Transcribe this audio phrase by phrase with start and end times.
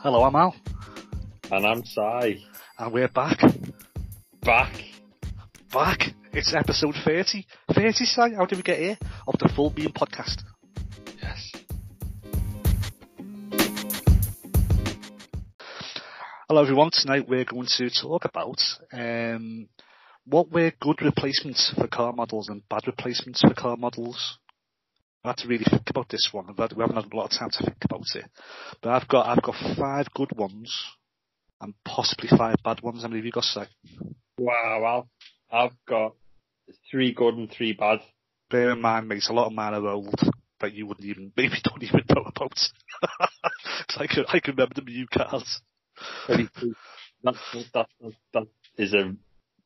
[0.00, 0.54] Hello, I'm Al.
[1.50, 2.46] And I'm Si.
[2.78, 3.40] And we're back.
[4.42, 4.72] Back.
[5.72, 6.02] Back.
[6.32, 7.44] It's episode 30.
[7.74, 8.34] 30, Si?
[8.36, 8.96] How did we get here?
[9.26, 10.44] Of the Full Beam podcast.
[11.20, 11.52] Yes.
[16.48, 18.62] Hello everyone, tonight we're going to talk about
[18.92, 19.68] um,
[20.26, 24.38] what were good replacements for car models and bad replacements for car models.
[25.28, 26.46] I had to really think about this one.
[26.56, 28.24] But we haven't had a lot of time to think about it.
[28.80, 30.74] But I've got I've got five good ones
[31.60, 33.02] and possibly five bad ones.
[33.02, 33.60] How many have you got, Si?
[34.38, 35.04] Wow,
[35.52, 36.14] I've, I've got
[36.90, 37.98] three good and three bad.
[38.50, 40.18] Bear in mind, mate, a lot of mine are old
[40.60, 42.58] that you wouldn't even, maybe don't even know about.
[43.98, 45.60] I can, I can remember the new cars.
[46.28, 46.48] that,
[47.22, 47.34] that,
[47.74, 47.86] that,
[48.32, 48.46] that
[48.78, 49.14] is a,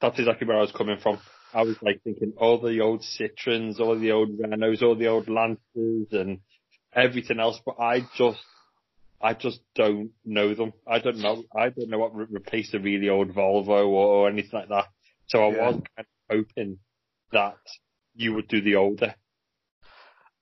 [0.01, 1.19] that's exactly where I was coming from.
[1.55, 5.27] I was like thinking all the old Citroens, all the old Renaults, all the old
[5.27, 6.41] Lancias and
[6.95, 8.41] everything else, but I just,
[9.21, 10.73] I just don't know them.
[10.87, 14.29] I don't know, I don't know what re- replaced a really old Volvo or, or
[14.29, 14.87] anything like that.
[15.27, 15.55] So I Yeah.
[15.67, 16.79] was kind of hoping
[17.33, 17.59] that
[18.15, 19.15] you would do the older.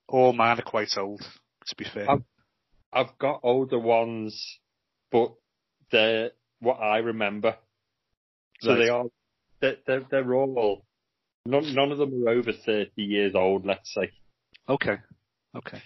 [0.09, 1.21] All mine are quite old,
[1.67, 2.09] to be fair.
[2.09, 2.25] Um,
[2.93, 4.59] I've got older ones,
[5.13, 5.35] but
[5.93, 7.57] they're what I remember.
[8.61, 8.79] So Right.
[8.83, 9.05] they are,
[9.61, 10.85] they're, they're, they're all,
[11.47, 14.11] none, none of them are over 30 years old, let's say.
[14.69, 14.97] Okay.
[15.57, 15.83] Okay.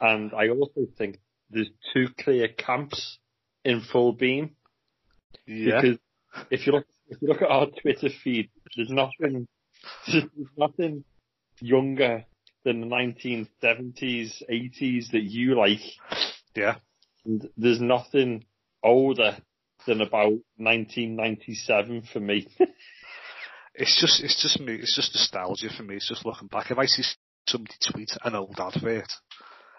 [0.00, 1.18] And I also think
[1.50, 3.18] there's two clear camps
[3.64, 4.56] in full beam.
[5.46, 5.80] Yeah.
[5.80, 5.98] Because
[6.50, 9.46] if you look, if you look at our Twitter feed, there's nothing,
[10.06, 10.24] there's
[10.56, 11.04] nothing
[11.60, 12.24] younger
[12.64, 15.80] than the 1970s, 80s that you like.
[16.54, 16.76] Yeah.
[17.24, 18.44] And there's nothing
[18.82, 19.36] older
[19.86, 22.48] than about 1997 for me.
[23.78, 25.96] It's just, it's just me, it's just nostalgia for me.
[25.96, 26.70] It's just looking back.
[26.70, 27.04] If I see
[27.46, 29.12] somebody tweet an old advert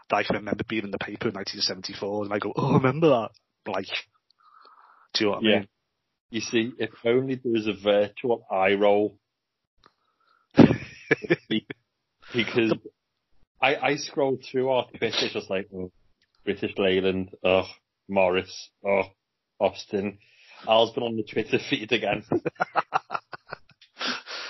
[0.09, 3.09] that I can remember being in the paper in 1974 and I go, oh, remember
[3.09, 3.29] that.
[3.71, 3.87] Like,
[5.13, 5.67] do you know what I mean?
[6.31, 9.17] you see, if only there was a virtual eye roll.
[12.33, 12.73] because
[13.61, 15.91] I, I scrolled through our Twitter just like, oh,
[16.45, 17.65] British Leyland, oh,
[18.07, 19.03] Morris, oh,
[19.59, 20.19] Austin.
[20.67, 22.23] Al's been on the Twitter feed again.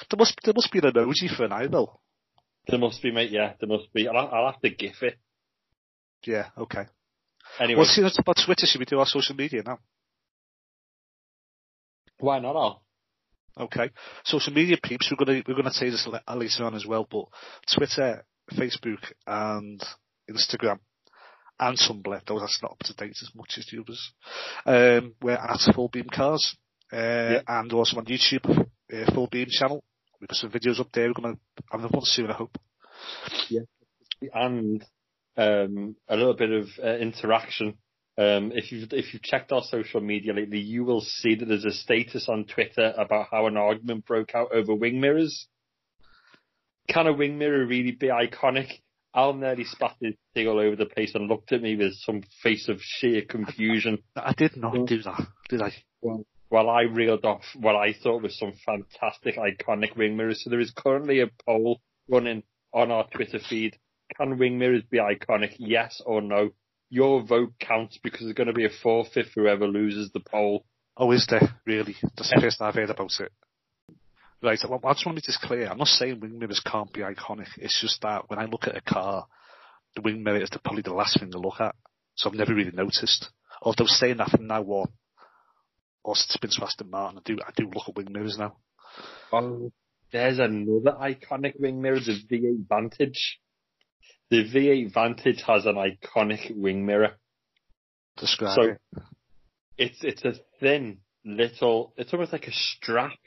[0.10, 2.00] There must, there must be an emoji for an eye though.
[2.68, 4.08] there must be, mate, yeah, there must be.
[4.08, 5.18] I'll, I'll have to gif it.
[6.26, 6.84] Yeah, okay.
[7.60, 8.66] Anyway, Well, see, that's about Twitter.
[8.66, 9.80] Should we do our social media now?
[12.20, 12.84] why not All?
[13.58, 13.90] Okay.
[14.24, 17.26] Social media peeps, we're gonna, we're gonna say this le- later on as well, but
[17.74, 19.82] Twitter, Facebook and
[20.30, 20.80] Instagram
[21.60, 24.14] and Tumblr, though that's not up to date as much as the others.
[24.66, 26.56] Um, we're at Full Beam Cars,
[26.94, 27.42] uh, Yeah.
[27.48, 28.48] and also on YouTube,
[28.94, 29.84] uh, Full Beam channel.
[30.20, 31.08] We've got some videos up there.
[31.08, 31.38] We're gonna
[31.72, 32.58] have them one soon, I hope.
[33.50, 33.62] Yeah.
[34.34, 34.86] and
[35.38, 37.78] um, a little bit of uh, interaction.
[38.18, 41.64] Um, if you've if you've checked our social media lately, you will see that there's
[41.64, 45.48] a status on Twitter about how an argument broke out over wing mirrors.
[46.90, 48.68] Can a wing mirror really be iconic?
[49.16, 52.22] Al nearly spat his tea all over the place and looked at me with some
[52.44, 55.74] face of sheer confusion I did not do that, did I?
[56.50, 60.44] While I reeled off what I thought was some fantastic iconic wing mirrors.
[60.44, 62.44] So there is currently a poll running
[62.74, 63.78] on our Twitter feed.
[64.18, 65.56] Can wing mirrors be iconic?
[65.58, 66.50] Yes or no?
[66.90, 70.66] Your vote counts because there's going to be a forfeit for whoever loses the poll.
[70.98, 71.56] Oh, is there?
[71.66, 71.96] Really?
[72.02, 73.32] That's the first I've heard about it.
[74.42, 75.68] Right, I just want to this clear.
[75.68, 77.48] I'm not saying wing mirrors can't be iconic.
[77.58, 79.28] It's just that when I look at a car,
[79.96, 81.76] the wing mirror is the, probably the last thing to look at.
[82.16, 83.30] So I've never really noticed.
[83.62, 84.88] Although saying that from now on,
[86.10, 88.58] or been to Aston Martin, I do, I do look at wing mirrors now.
[89.32, 89.72] Oh,
[90.12, 93.40] there's another iconic wing mirror, the V8 Vantage.
[94.32, 97.12] The V8 Vantage has an iconic wing mirror.
[98.18, 98.80] Describe So- it.
[99.78, 103.18] it's it's a thin little it's almost like a strap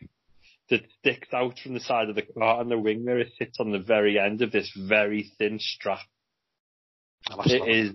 [0.71, 3.71] that sticks out from the side of the car and the wing mirror sits on
[3.71, 6.01] the very end of this very thin strap.
[7.31, 7.93] Oh, to It is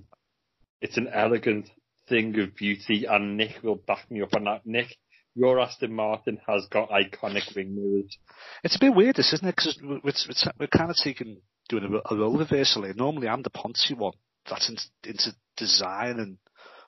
[0.82, 1.70] it's an elegant
[2.10, 4.66] thing of beauty and Nick will back me up on that.
[4.66, 4.88] Nick,
[5.36, 8.18] your Aston Martin has got iconic wing mirrors.
[8.64, 9.56] It's a bit weird, this, isn't it?
[9.56, 10.14] Because we're, we're,
[10.60, 11.38] we're kind of taking,
[11.70, 12.94] doing a, a role reversal here.
[12.96, 14.14] Normally I'm the Ponty one
[14.50, 16.38] that's into, into design and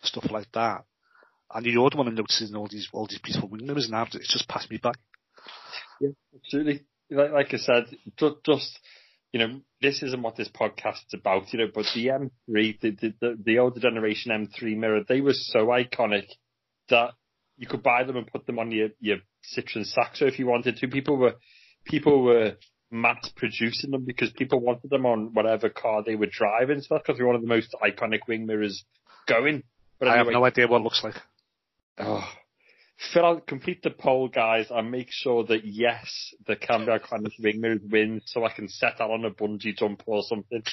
[0.02, 0.84] stuff like that.
[1.54, 4.08] And you're the one who notices all these, all these beautiful wing mirrors now.
[4.14, 4.92] It's just passed me by.
[6.00, 6.86] Yeah, absolutely.
[7.12, 7.86] Like, like I said,
[8.18, 8.80] just, just,
[9.32, 13.14] you know, this isn't what this podcast's about, you know, but the M3, the, the,
[13.22, 16.26] the, the older generation M3 mirror, they were so iconic
[16.90, 17.12] that
[17.58, 19.18] you could buy them and put them on your, your
[19.56, 20.88] Citroen Saxo if you wanted to.
[20.88, 21.36] People were,
[21.86, 22.54] people were
[22.92, 26.82] mass producing them because people wanted them on whatever car they were driving.
[26.82, 28.84] So that's because they're one of the most iconic wing mirrors
[29.28, 29.64] going.
[30.00, 31.16] But I have no idea what it looks like.
[32.00, 32.28] oh,
[33.00, 37.62] fill out, complete the poll, guys, and make sure that yes, the Cambiar Climate Ring
[37.62, 40.64] Mirrors wins, so I can set that on a bungee jump or something.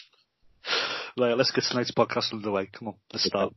[1.18, 2.66] Right, let's get tonight's podcast underway.
[2.66, 3.54] Come on, let's start.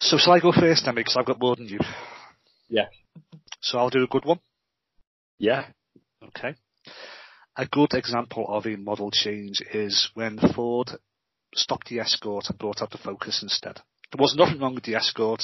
[0.00, 1.78] So shall I go first then, because I've got more than you.
[2.68, 2.86] Yeah.
[3.60, 4.40] So I'll do a good one.
[5.38, 5.66] Yeah.
[6.24, 6.54] Okay.
[7.56, 10.90] A good example of a model change is when Ford
[11.54, 13.76] stopped the Escort and brought out the Focus instead.
[14.12, 15.42] There was nothing wrong with the Escort.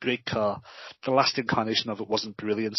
[0.00, 0.60] Great car.
[1.04, 2.78] The last incarnation of it wasn't brilliant,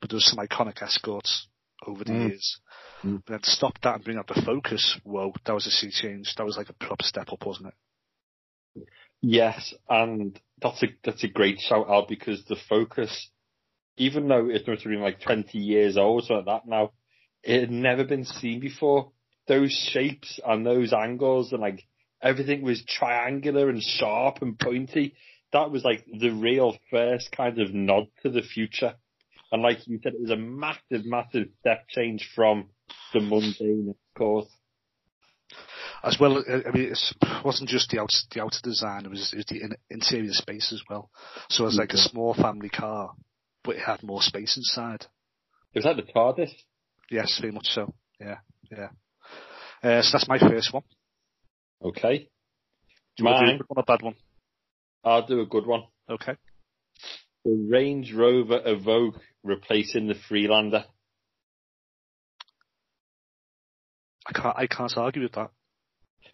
[0.00, 1.48] but there was some iconic Escorts
[1.86, 2.28] over the Mm.
[2.28, 2.60] years.
[3.02, 3.22] Mm.
[3.26, 5.90] But then to stop that and bring out the Focus, whoa, that was a sea
[5.90, 6.34] change.
[6.36, 7.74] That was like a proper step up, wasn't it?
[9.20, 13.30] Yes, and that's a that's a great shout out because the focus,
[13.96, 16.90] even though it's must have been like twenty years old, so like that now,
[17.44, 19.12] it had never been seen before.
[19.48, 21.84] Those shapes and those angles and like
[22.22, 25.14] everything was triangular and sharp and pointy.
[25.52, 28.94] That was like the real first kind of nod to the future.
[29.50, 32.70] And like you said, it was a massive, massive step change from
[33.12, 34.48] the mundane, of course.
[36.02, 39.36] As well, I mean, it wasn't just the outer, the outer design, it was, it
[39.36, 41.10] was the interior space as well.
[41.50, 42.10] So it was like a Mhm.
[42.10, 43.14] small family car,
[43.62, 45.06] but it had more space inside.
[45.74, 46.52] It was like the TARDIS.
[47.10, 47.94] Yes, very much so.
[48.18, 48.38] Yeah,
[48.70, 48.88] yeah.
[49.82, 50.84] Uh, so that's my first one.
[51.84, 52.28] Okay.
[53.16, 54.14] Do you want to do a good one or a bad one?
[55.04, 55.82] I'll do a good one.
[56.08, 56.36] Okay.
[57.44, 60.84] The Range Rover Evoque replacing the Freelander.
[64.26, 65.50] I can't, I can't argue with that.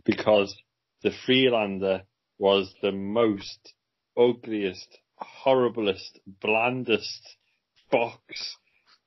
[0.05, 0.55] because
[1.03, 2.03] the Freelander
[2.39, 3.75] was the most
[4.19, 4.99] ugliest,
[5.45, 7.37] horriblest, blandest
[7.91, 8.57] box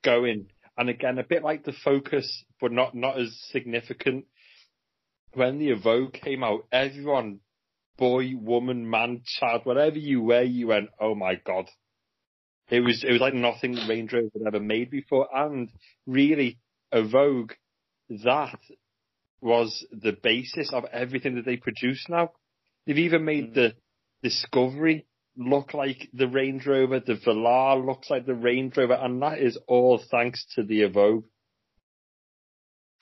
[0.04, 0.48] going.
[0.78, 4.26] And again, a bit like the Focus, but not, not as significant.
[5.34, 7.40] When the Evoque came out, everyone,
[7.98, 11.70] boy, woman, man, child, whatever you were, you went, oh my god.
[12.70, 15.28] It was, it was like nothing Range Rover had ever made before.
[15.34, 15.70] And
[16.06, 16.60] really,
[16.94, 17.52] Evoque,
[18.24, 18.60] that
[19.42, 22.32] was the basis of everything that they produce now.
[22.86, 23.54] They've even made Mm.
[23.54, 23.76] the
[24.24, 29.40] Discovery look like the Range Rover, the Velar looks like the Range Rover, and that
[29.40, 31.24] is all thanks to the Evoque.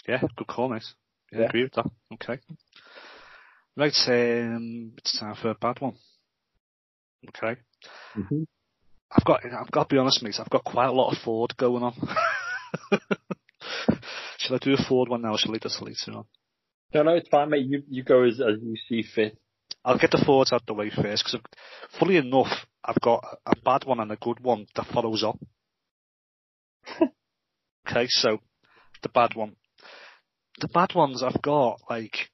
[0.07, 0.83] Yeah, good call, mate.
[1.31, 1.89] Yeah, agree with that.
[2.13, 2.39] Okay.
[3.77, 5.95] Right, um, it's time for a bad one.
[7.29, 7.59] Okay.
[9.11, 11.55] I've got, I've got to be honest, mate, I've got quite a lot of Ford
[11.57, 11.93] going on.
[14.37, 16.25] Shall I do a Ford one now or shall I leave this later on?
[16.93, 17.65] No, no, it's fine, mate.
[17.65, 19.37] You you go as, as you see fit.
[19.85, 21.39] I'll get the Fords out the way first because,
[21.99, 25.39] fully enough, I've got a bad one and a good one that follows on.
[27.89, 28.39] okay, so
[29.03, 29.55] the bad one.
[30.59, 32.29] The bad ones I've got like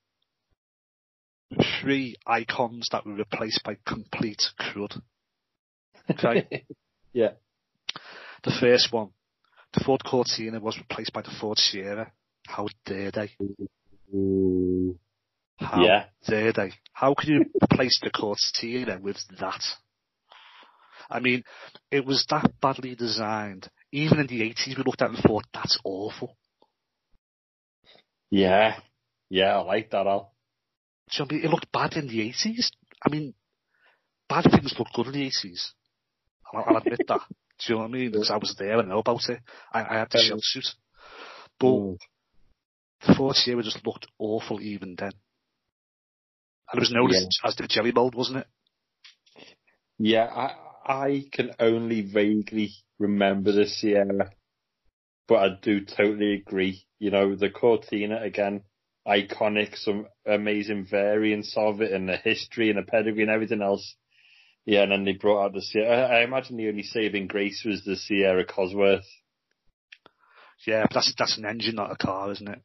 [1.81, 4.99] three icons that were replaced by complete crud.
[6.09, 6.65] Okay,
[7.13, 7.31] yeah.
[8.43, 9.09] the first one,
[9.73, 12.11] the Ford Cortina was replaced by the Ford Sierra.
[12.47, 13.31] How dare they?
[14.13, 14.97] Ooh.
[15.57, 16.05] How Yeah.
[16.27, 16.71] dare they?
[16.93, 19.63] How can you replace the Cortina with that?
[21.09, 21.43] I mean,
[21.91, 23.69] it was that badly designed.
[23.91, 26.35] Even in the 80s, we looked at it and thought, that's awful.
[28.35, 28.75] Yeah.
[29.29, 30.33] Yeah, I like that, Al.
[31.09, 31.45] Do you know what I mean?
[31.45, 32.69] It looked bad in the 80s.
[33.05, 33.33] I mean,
[34.27, 35.71] bad things look good in the 80s.
[36.53, 37.21] I'll, I'll admit that.
[37.29, 38.11] Do you know what I mean?
[38.11, 39.39] Because I was there, I know about it.
[39.71, 40.29] I, I had the Yeah.
[40.29, 40.67] shell suit.
[41.59, 41.97] But Mm.
[43.07, 45.11] the Ford Sierra just looked awful even then.
[46.71, 48.47] And it was known as, as the jelly mold, wasn't it?
[49.97, 54.31] Yeah, I I can only vaguely remember the Sierra,
[55.27, 56.85] but I do totally agree.
[56.99, 58.61] You know, the Cortina again,
[59.07, 63.95] iconic, some amazing variants of it, and the history and the pedigree and everything else.
[64.65, 66.07] Yeah, and then they brought out the Sierra.
[66.07, 69.05] I imagine the only saving grace was the Sierra Cosworth.
[70.65, 72.61] Yeah, but that's, that's an engine, not a car, isn't it?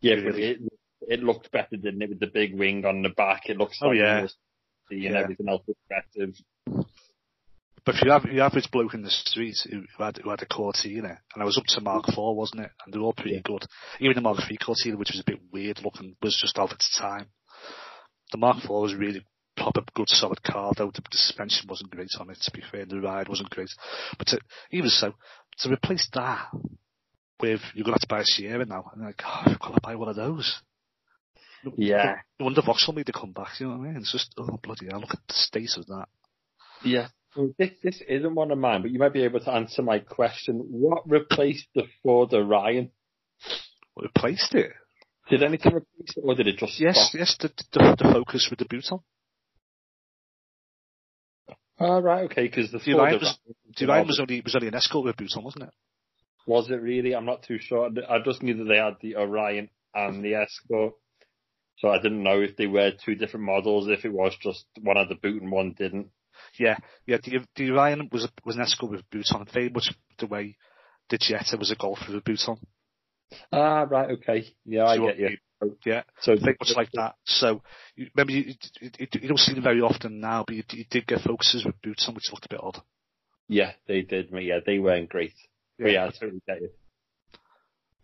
[0.00, 0.58] Yeah, but it
[1.02, 3.42] it looked better, didn't it, with the big wing on the back?
[3.48, 4.26] It looks Oh, like yeah.
[4.90, 5.20] and Yeah.
[5.20, 6.32] everything else was better.
[7.88, 10.46] But if you have the average bloke in the street who had, who had a
[10.46, 12.12] Cortina, and I was up to Mark mm.
[12.12, 12.70] IV, wasn't it?
[12.84, 13.40] And they were all pretty Yeah.
[13.42, 13.64] good.
[13.98, 16.80] Even the Mark III Cortina, which was a bit weird looking, was just out at
[16.80, 17.30] the time.
[18.30, 19.24] The Mark IV was really
[19.56, 23.00] proper good solid car, though the suspension wasn't great on it, to be fair, the
[23.00, 23.70] ride wasn't great.
[24.18, 24.40] But to,
[24.70, 25.14] even so,
[25.60, 26.46] to replace that
[27.40, 29.80] with, you're to have to buy a Sierra now, and like, oh, I've got to
[29.82, 30.60] buy one of those.
[31.78, 32.16] Yeah.
[32.38, 33.96] No wonder Vauxhall made the comeback, you know what I mean?
[33.96, 36.08] It's just, oh bloody hell, look at the state of that.
[36.84, 37.08] Yeah.
[37.38, 40.00] Well, this this isn't one of mine, but you might be able to answer my
[40.00, 40.56] question.
[40.58, 42.90] What replaced the Ford Orion?
[43.94, 44.72] What replaced it?
[45.30, 47.14] Did anything replace it, or did it just Yes, stop?
[47.20, 49.00] yes, the, the, the Focus with the boot on.
[51.78, 53.38] Oh, right, okay, because the The Ford Orion was,
[53.76, 55.70] the Orion was only, was only an Escort with a boot on, wasn't it?
[56.48, 57.14] Was it really?
[57.14, 57.88] I'm not too sure.
[58.10, 60.94] I just knew that they had the Orion and the Escort.
[61.76, 64.96] So I didn't know if they were two different models, if it was just one
[64.96, 66.08] had the boot and one didn't.
[66.58, 66.76] Yeah,
[67.06, 67.18] yeah.
[67.22, 70.26] The, the Orion was a, was an Escort with a boot on, very much the
[70.26, 70.56] way
[71.10, 72.58] the Jetta was a Golf with a boot on.
[73.52, 74.46] Ah, right, okay.
[74.64, 75.28] Yeah, I So get you.
[75.84, 77.16] Yeah, So very much like that.
[77.24, 77.62] So
[77.96, 81.06] you, remember, you, you, you, don't see them very often now, but you, you did
[81.06, 82.80] get Focuses with boots on, which looked a bit odd.
[83.48, 84.28] Yeah, they did.
[84.32, 85.34] Yeah, they weren't great.
[85.78, 86.70] But yeah, I totally get you.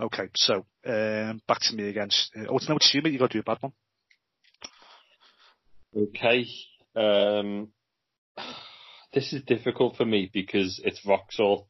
[0.00, 2.08] Okay, so um, back to me again.
[2.36, 3.12] Uh, oh, it's no, it's you, mate.
[3.12, 3.72] You got to do a bad one.
[5.96, 6.46] Okay.
[6.96, 7.68] Um,
[9.12, 11.68] this is difficult for me because it's Vauxhall,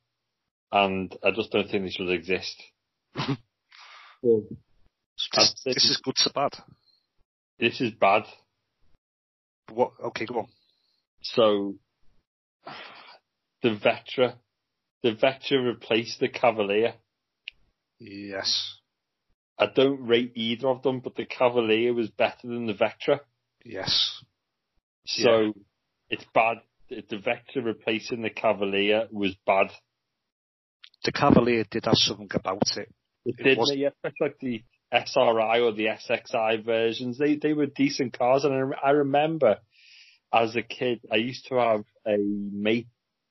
[0.72, 2.62] and I just don't think this should exist.
[4.22, 4.42] Well,
[5.18, 5.28] This,
[5.66, 6.52] I'd this is good to bad.
[7.58, 8.22] this is bad.
[9.70, 9.92] What?
[10.02, 10.46] Okay, go on.
[11.20, 11.74] So,
[13.62, 14.36] the Vectra,
[15.02, 16.94] the Vectra replaced the Cavalier.
[17.98, 18.78] Yes,
[19.58, 23.20] I don't rate either of them, but the Cavalier was better than the Vectra.
[23.62, 24.22] yes,
[25.06, 25.52] So,
[26.10, 26.58] it's bad.
[26.88, 29.68] The Vectra replacing the Cavalier was bad.
[31.04, 32.88] the Cavalier did have something about it.
[33.24, 37.18] It, It didn't was- Yeah, like the SRI or the SXI versions.
[37.18, 39.58] They they were decent cars, and I, I remember
[40.32, 42.88] as a kid, I used to have a mate,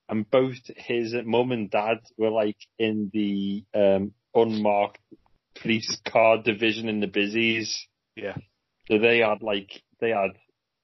[0.10, 5.00] and both his mum and dad were like in the um, unmarked
[5.62, 7.88] police car division in the busies.
[8.15, 8.36] Yeah,
[8.88, 10.32] So they had like they had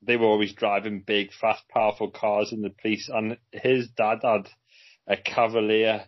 [0.02, 4.50] they were always driving big, fast, powerful cars in the police, and his dad had
[5.08, 6.06] a Cavalier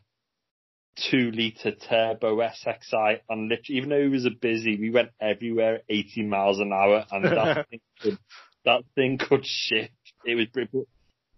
[0.95, 5.75] two liter turbo SXI, and literally, even though he was a busy, we went everywhere
[5.75, 8.17] at 80 miles an hour, and that thing could,
[8.65, 9.93] that thing could shift.
[10.25, 10.79] It was, br-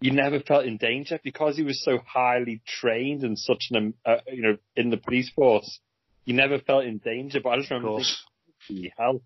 [0.00, 4.16] you never felt in danger because he was so highly trained and such an, uh,
[4.26, 5.80] you know, in the police force.
[6.26, 8.02] You never felt in danger, but I just remember
[8.68, 8.90] thinking.
[8.98, 9.22] Hell,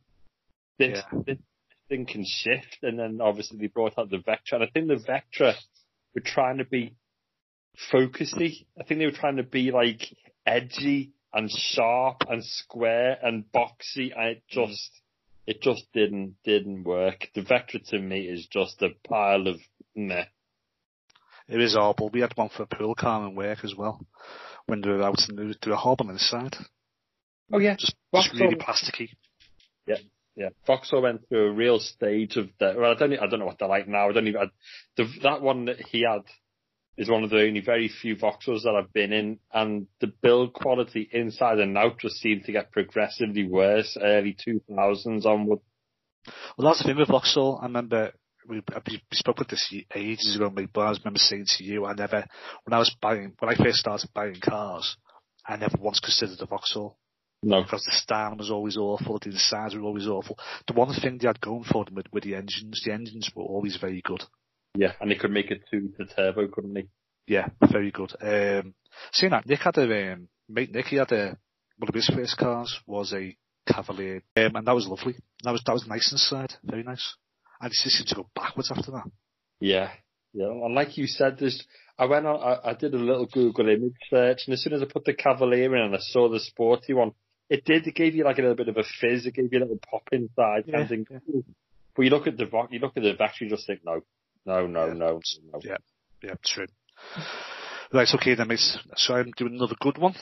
[0.79, 1.21] this, Yeah.
[1.27, 1.39] this
[1.89, 2.79] thing can shift.
[2.83, 4.55] And then obviously they brought out the Vectra.
[4.55, 5.55] And I think the Vectra
[6.15, 6.95] were trying to be
[7.93, 8.67] focusy.
[8.79, 10.03] I think they were trying to be like
[10.47, 14.13] edgy and sharp and square and boxy.
[14.17, 14.91] And it just,
[15.47, 17.29] it just didn't, didn't work.
[17.35, 19.57] The Vectra to me is just a pile of
[19.95, 20.25] meh.
[21.49, 22.11] It is horrible.
[22.11, 24.05] We had one for a pool car and work as well.
[24.67, 26.57] When they were out and they were- horrible inside.
[27.51, 27.77] Oh yeah.
[27.79, 29.11] Just, just really plasticky.
[30.39, 32.75] Yeah, Vauxhall went through a real stage of the.
[32.79, 33.13] Well, I don't.
[33.15, 34.09] I don't know what they're like now.
[34.09, 34.41] I don't even.
[34.41, 34.45] I,
[34.97, 36.23] the, that one that he had
[36.97, 40.53] is one of the only very few Vauxhalls that I've been in, and the build
[40.53, 43.99] quality inside and out just seemed to get progressively worse.
[44.01, 45.59] Early two thousands onward.
[46.57, 47.59] Well, that's the thing with Vauxhall.
[47.61, 48.13] I remember
[48.49, 52.25] we, we spoke with this ages ago, but I remember saying to you, I never,
[52.65, 54.97] when I was buying, when I first started buying cars,
[55.45, 56.97] I never once considered a Vauxhall.
[57.43, 60.37] No, Because the styling was always awful, the designs were always awful.
[60.67, 63.45] The one thing they had going for them with, with the engines, the engines were
[63.45, 64.25] always very good.
[64.77, 66.89] yeah, and they could make it two to turbo, couldn't they?
[67.29, 68.13] Yeah, very good.
[68.21, 68.75] Um,
[69.13, 71.37] seeing that, Nick had a, um, mate Nick, he had a,
[71.77, 75.15] one of his first cars was a Cavalier, um, and that was lovely.
[75.45, 77.17] That was, that was nice inside, very nice.
[77.61, 79.05] And it just seemed to go backwards after that.
[79.61, 79.91] Yeah,
[80.33, 80.47] yeah.
[80.47, 81.65] And like you said, there's.
[81.99, 82.41] I went on.
[82.41, 85.13] I, I did a little Google image search, and as soon as I put the
[85.13, 87.13] Cavalier in and I saw the sporty one,
[87.51, 87.87] it did.
[87.87, 89.27] It gave you like a little bit of a fizz.
[89.27, 90.65] It gave you a little pop inside.
[90.67, 91.19] Yeah, think, yeah.
[91.97, 94.03] But you look at the Vo- you look at the Vectra, you just think, no,
[94.47, 94.93] no, no, Yeah.
[94.95, 95.21] no,
[95.53, 95.61] no.
[95.63, 95.77] Yeah.
[96.23, 96.67] Yeah, true.
[97.93, 98.79] Right, okay then, mates.
[98.97, 100.15] So I'm doing another good one.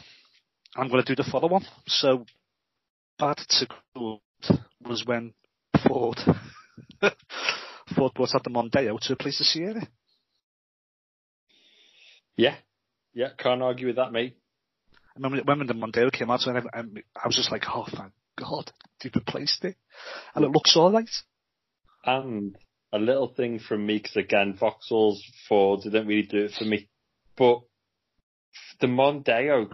[0.77, 1.65] I'm going to do the follow one.
[1.87, 2.27] So,
[3.19, 4.19] bad to good
[4.85, 5.33] was when
[5.89, 6.19] Ford,
[7.97, 9.89] Ford brought out the Mondeo to replace the Sierra.
[12.37, 12.57] Yeah,
[13.15, 13.31] yeah.
[13.39, 14.37] Can't argue with that, mate.
[15.17, 16.81] Remember when the Mondeo came out, and I,
[17.23, 18.71] I was just like, oh, thank God,
[19.03, 19.77] they've replaced it.
[20.35, 21.09] And it looks alright.
[22.05, 22.57] And
[22.93, 26.89] a little thing from me, because again, Vauxhall's Ford didn't really do it for me.
[27.37, 27.61] But
[28.81, 29.71] the Mondeo,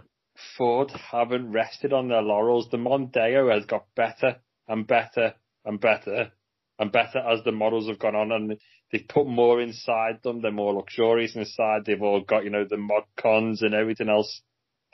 [0.57, 2.69] Ford haven't rested on their laurels.
[2.69, 5.35] The Mondeo has got better and better
[5.65, 6.31] and better
[6.79, 8.57] and better as the models have gone on and
[8.91, 10.41] they've put more inside them.
[10.41, 11.85] They're more luxurious inside.
[11.85, 14.41] They've all got, you know, the mod cons and everything else.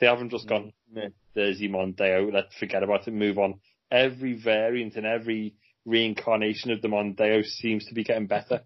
[0.00, 2.32] They haven't just gone, "Meh, there's Mondeo.
[2.32, 3.12] Let's forget about it.
[3.12, 3.60] Move on.
[3.90, 5.54] Every variant and every
[5.84, 8.62] reincarnation of the Mondeo seems to be getting better.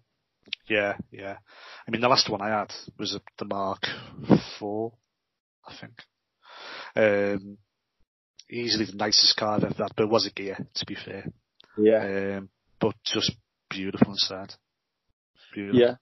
[0.67, 1.37] Yeah, yeah.
[1.87, 3.83] I mean, the last one I had was the Mark
[4.59, 4.93] Four,
[5.67, 6.01] I think.
[6.95, 7.57] Um,
[8.49, 11.25] easily the nicest car I've ever had, but it was a gear, to be fair.
[11.77, 12.37] Yeah.
[12.37, 12.49] Um,
[12.79, 13.35] but just
[13.69, 14.53] beautiful inside.
[15.53, 15.79] Beautiful.
[15.79, 15.95] Yeah.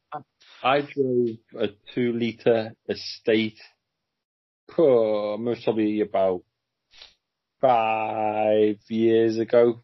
[0.63, 3.59] I drove a two litre estate,
[4.77, 6.43] oh, most probably about
[7.61, 9.83] five years ago.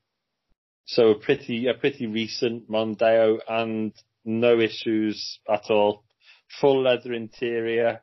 [0.86, 3.93] So a pretty, a pretty recent Mondeo and
[4.25, 6.03] no issues at all.
[6.59, 8.01] Full leather interior.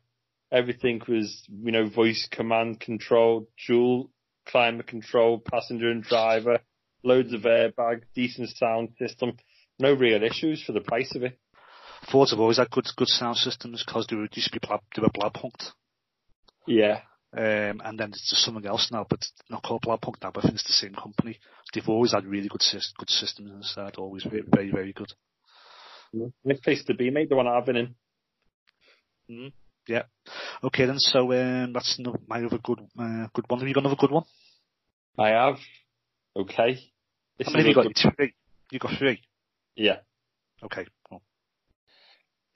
[0.52, 4.10] Everything was, you know, voice command control, dual
[4.46, 6.60] climate control, passenger and driver,
[7.02, 9.36] loads of airbag, decent sound system.
[9.78, 11.38] No real issues for the price of it.
[12.10, 14.58] Fords always had good good sound systems because they were to be
[14.94, 15.72] they were Blaupunkt.
[16.66, 17.00] Yeah.
[17.36, 20.48] Um, and then it's just something else now, but not called Blaupunkt now, but I
[20.48, 21.38] think it's the same company.
[21.74, 22.62] They've always had really good
[22.96, 25.12] good systems inside, always very, very, very good.
[26.44, 27.94] Nice place to be, mate, the one I've been in.
[29.30, 29.52] Mm,
[29.86, 30.04] yeah.
[30.62, 33.58] Okay then, so um, that's no, my other good uh, good one.
[33.58, 34.24] Have you got another good one?
[35.18, 35.56] I have.
[36.36, 36.78] Okay.
[37.38, 38.14] This How many have you got?
[38.16, 38.34] Three.
[38.70, 39.20] You got three?
[39.74, 39.98] Yeah.
[40.62, 41.22] Okay, cool.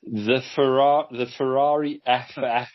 [0.02, 2.68] The Ferrari, the Ferrari FF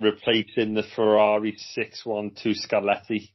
[0.00, 3.30] replacing the Ferrari 612 Scaglietti.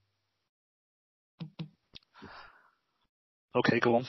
[3.55, 4.05] Okay, go on.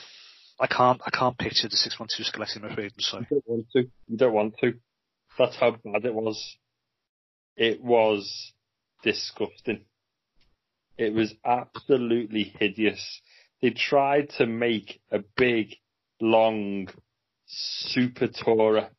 [0.59, 2.91] I can't, I can't picture the 612 Scaglietti, I'm afraid.
[2.97, 3.83] You don't want to.
[4.07, 4.73] You don't want to.
[5.37, 6.57] That's how bad it was.
[7.55, 8.53] It was
[9.03, 9.85] disgusting.
[10.97, 13.21] It was absolutely hideous.
[13.61, 15.75] They tried to make a big,
[16.21, 16.87] long
[17.53, 18.89] super tourer,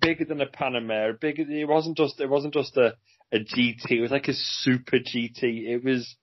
[0.00, 1.18] bigger than a Panamera.
[1.18, 1.44] Bigger.
[1.48, 2.20] It wasn't just.
[2.20, 2.94] It wasn't just a
[3.32, 3.90] a GT.
[3.90, 5.68] It was like a super GT.
[5.68, 6.16] It was.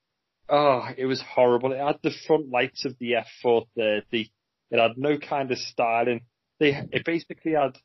[0.49, 1.71] Oh, it was horrible.
[1.71, 3.13] It had the front lights of the
[3.45, 4.29] F430.
[4.71, 6.21] It had no kind of styling.
[6.59, 7.77] They it basically had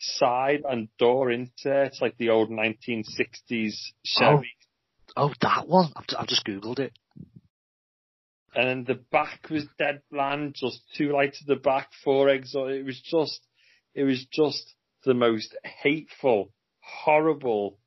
[0.00, 3.74] side and door inserts like the old 1960s
[4.04, 4.48] Chevy.
[5.16, 5.92] Oh, oh that one.
[5.96, 6.92] I've, I've just googled it
[8.54, 12.54] and then the back was dead bland, just two lights at the back, four eggs.
[12.54, 13.40] It was just,
[13.94, 17.78] it was just the most hateful, horrible,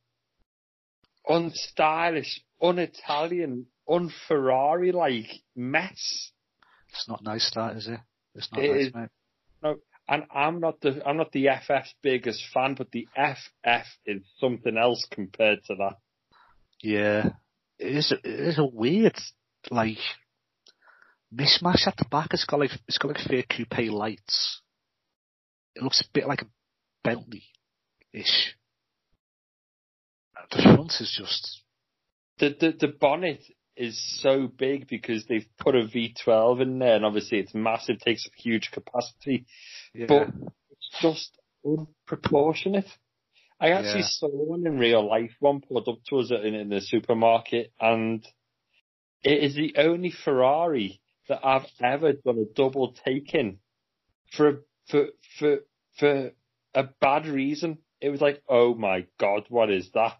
[1.27, 6.31] unstylish, un-Italian, un-Ferrari-like mess.
[6.89, 7.99] It's not nice, that is it?
[8.35, 9.09] It's not it nice, is, mate.
[9.63, 9.75] No,
[10.07, 14.77] and I'm not the I'm not the FF's biggest fan, but the FF is something
[14.77, 15.97] else compared to that.
[16.81, 17.29] Yeah,
[17.79, 18.11] it is.
[18.11, 19.17] A, it is a weird
[19.69, 19.97] like
[21.33, 22.29] mismatch at the back.
[22.31, 24.61] It's got like it's got like fake coupe lights.
[25.75, 26.47] It looks a bit like a
[27.03, 27.43] Bentley
[28.13, 28.55] ish.
[30.51, 31.61] The front is just
[32.39, 33.41] the the the bonnet
[33.77, 38.25] is so big because they've put a V12 in there, and obviously it's massive, takes
[38.25, 39.45] up huge capacity,
[39.93, 40.05] yeah.
[40.07, 40.27] but
[40.71, 42.89] it's just unproportionate.
[43.59, 44.07] I actually yeah.
[44.09, 45.31] saw one in real life.
[45.39, 48.25] One pulled up to us in, in the supermarket, and
[49.23, 50.99] it is the only Ferrari
[51.31, 53.59] that I've ever done a double take in
[54.33, 55.07] for for
[55.39, 55.59] for
[55.97, 56.31] for
[56.75, 57.77] a bad reason.
[58.01, 60.17] It was like, oh my god, what is that?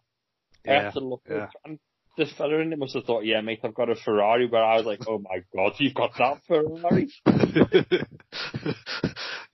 [0.63, 1.47] Yeah, I have to look yeah.
[1.65, 1.79] and
[2.17, 4.77] the fella in it must have thought, yeah, mate, I've got a Ferrari, but I
[4.77, 7.09] was like, oh my god, you've got that Ferrari.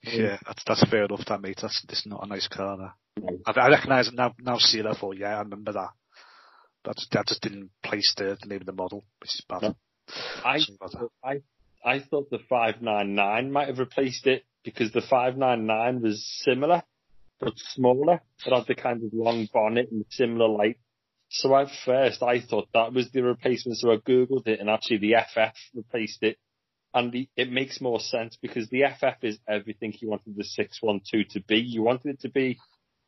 [0.03, 1.59] yeah, that's that's fair enough, that mate.
[1.59, 2.77] That's it's not a nice car.
[2.77, 2.93] That.
[3.23, 3.39] No.
[3.47, 4.35] I, I recognise it now.
[4.39, 5.89] Now see it, I thought, yeah, I remember that.
[6.85, 9.61] That just, that just didn't place the, the name of the model, which is bad.
[9.63, 9.75] No.
[10.43, 10.59] I,
[11.23, 11.41] I,
[11.83, 16.83] I thought the 599 might have replaced it because the 599 was similar,
[17.39, 18.21] but smaller.
[18.45, 20.77] It had the kind of long bonnet and similar light.
[21.29, 24.97] So at first I thought that was the replacement, so I googled it and actually
[24.97, 26.37] the FF replaced it.
[26.93, 31.27] And the, it makes more sense because the FF is everything you wanted the 612
[31.31, 31.57] to be.
[31.57, 32.57] You wanted it to be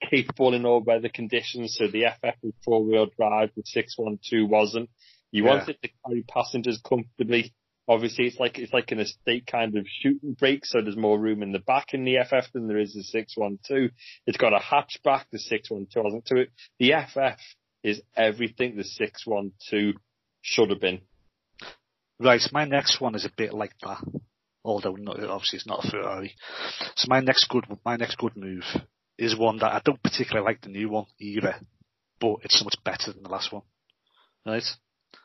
[0.10, 4.90] capable in all weather conditions, so the FF was four wheel drive, the 612 wasn't.
[5.32, 5.50] You yeah.
[5.50, 7.54] wanted to carry passengers comfortably.
[7.88, 11.42] Obviously, it's like it's like an estate kind of shooting brake, so there's more room
[11.42, 13.90] in the back in the FF than there is the 612.
[14.28, 15.26] It's got a hatchback.
[15.32, 16.50] The 612 hasn't to it.
[16.80, 17.42] The FF
[17.84, 19.96] is everything the 612
[20.42, 21.02] should have been.
[22.20, 24.04] Right, my next one is a bit like that,
[24.64, 26.36] although not, obviously it's not a Ferrari.
[26.96, 28.66] So my next good, my next good move
[29.18, 31.56] is one that I don't particularly like the new one either,
[32.20, 33.64] but it's so much better than the last one.
[34.46, 34.64] Right?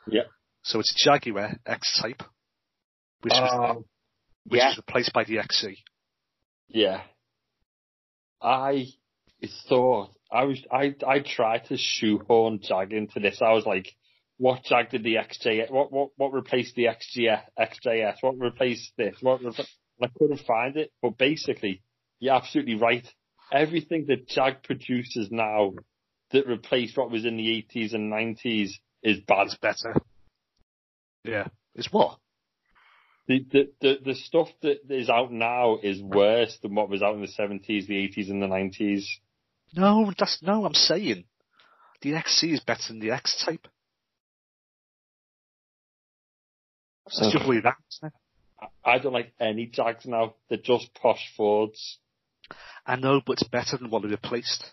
[0.07, 0.23] Yeah.
[0.63, 2.23] So it's Jaguar X-Type,
[3.21, 3.83] which uh, was
[4.47, 4.69] which yeah.
[4.69, 5.77] was replaced by the XE.
[6.67, 7.01] Yeah.
[8.41, 8.87] I
[9.67, 13.41] thought I was I I tried to shoehorn Jag into this.
[13.41, 13.87] I was like,
[14.37, 15.71] what Jag did the XJ?
[15.71, 17.41] What what what replaced the XGS?
[17.57, 18.15] XJS?
[18.21, 19.15] What replaced this?
[19.21, 19.41] What
[20.01, 20.91] I couldn't find it.
[21.01, 21.81] But basically,
[22.19, 23.07] you're absolutely right.
[23.53, 25.73] Everything that Jag produces now
[26.31, 28.71] that replaced what was in the 80s and 90s
[29.05, 29.47] is bad.
[29.47, 29.95] It's better.
[31.23, 31.47] Yeah.
[31.75, 32.17] It's what?
[33.27, 37.15] The, the the the stuff that is out now is worse than what was out
[37.15, 39.19] in the seventies, the eighties, and the nineties.
[39.75, 40.65] No, that's no.
[40.65, 41.25] I'm saying
[42.01, 43.67] the XE is better than the X Type.
[47.05, 48.11] That's just way around.
[48.83, 50.35] I don't like any Jags now.
[50.49, 51.99] They're just posh Fords.
[52.85, 54.71] I know, but it's better than what they replaced.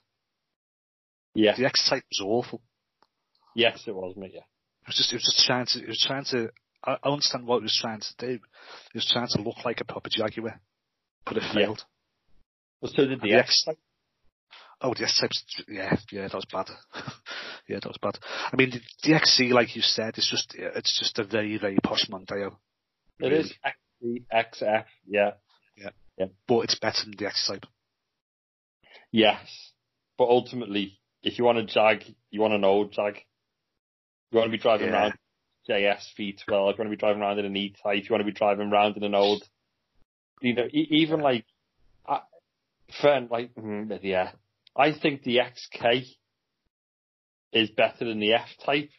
[1.35, 1.57] Yeah.
[1.57, 2.63] The X Type was awful.
[3.55, 4.33] Yes, it was, mate.
[4.35, 4.41] Yeah.
[4.41, 6.51] It was just, it was just trying to, it was trying to.
[6.85, 8.33] I, I understand what it was trying to do.
[8.35, 10.61] It was trying to look like a proper Jaguar,
[11.25, 11.55] but it Yeah.
[11.55, 11.85] failed.
[12.81, 13.65] Well, so did the oh, The X.
[14.85, 16.67] Oh, the S Type's, yeah, yeah, that was bad.
[17.69, 18.19] yeah, that was bad.
[18.53, 21.79] I mean, the, the XE, like you said, is just, it's just a very, very
[21.85, 22.57] posh Mondeo.
[23.21, 23.55] It is
[24.03, 24.85] XE, XF.
[25.07, 25.31] Yeah.
[25.77, 25.91] Yeah.
[26.19, 26.27] Yeah.
[26.49, 27.65] But it's better than the X Type.
[29.13, 29.39] Yes.
[30.19, 33.19] But ultimately, if you want a Jag, you want an old Jag.
[34.33, 34.95] You want to be driving Yeah.
[34.95, 35.15] around
[35.69, 36.49] JS V12.
[36.49, 38.03] You want to be driving around in an E-Type.
[38.03, 39.47] You want to be driving around in an old.
[40.41, 41.45] You know, e- even like,
[42.09, 42.21] I,
[43.01, 44.33] friend, like, mm, yeah.
[44.75, 46.07] I think the XK
[47.53, 48.91] is better than the F-Type,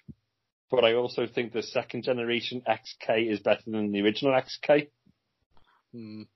[0.69, 4.89] but I also think the second generation XK is better than the original XK.
[5.96, 6.28] Mm.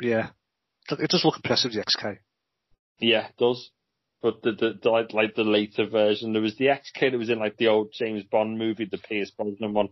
[0.00, 0.30] Yeah.
[0.90, 2.18] It does look impressive, the XK.
[3.00, 3.70] Yeah, it does.
[4.24, 7.28] But the, the, the like, like the later version, there was the XK that was
[7.28, 9.90] in like the old James Bond movie, the Pierce Brosnan one.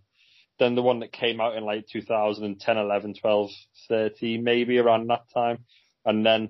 [0.59, 3.51] Then the one that came out in like 2010, 11, 12,
[3.91, 5.67] 13, maybe around that time.
[6.07, 6.49] And then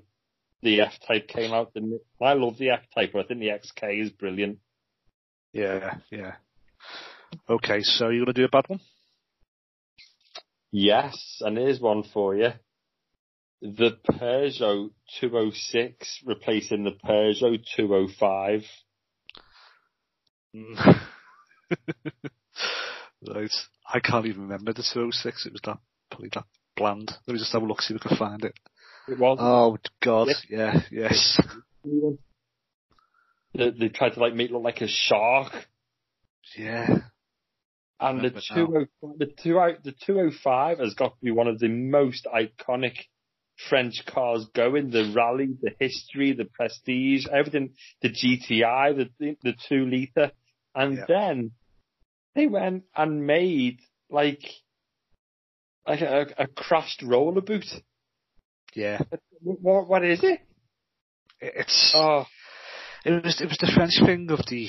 [0.63, 1.73] the F-Type came out.
[1.75, 4.59] And I love the F-Type, but I think the XK is brilliant.
[5.53, 6.35] Yeah, yeah.
[7.51, 8.81] Okay, so you're gonna do a bad one?
[10.71, 12.51] Yes, and here's one for you.
[13.63, 18.65] The Peugeot 206 replacing the Peugeot 205.
[20.57, 21.01] Mm.
[23.33, 23.51] right.
[23.95, 25.47] I can't even remember the 206.
[25.47, 25.79] It was that,
[26.11, 26.45] probably that
[26.77, 27.13] bland.
[27.29, 28.59] Let me just have a look, see if I can find it.
[29.07, 30.29] It was Oh, God.
[30.49, 31.41] Yeah, yes.
[33.55, 35.53] They, they tried to like make it look like a shark.
[36.57, 36.87] Yeah.
[38.01, 38.89] And the Remember now.
[39.03, 39.53] 205, the, two,
[39.85, 42.95] the 205 has got to be one of the most iconic
[43.69, 44.91] French cars going.
[44.91, 50.33] The rally, the history, the prestige, everything, the GTI, the, the, two litre.
[50.75, 51.05] And Yeah.
[51.09, 51.51] then
[52.35, 54.43] they went and made like,
[55.87, 57.67] like a, a crashed roller boot.
[58.75, 59.01] Yeah.
[59.43, 60.41] What, what is it?
[61.41, 62.25] It- It's, Oh,
[63.05, 64.69] it was, it was the French thing of the,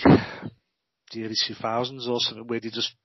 [1.12, 2.96] the early 2000s or something where they just,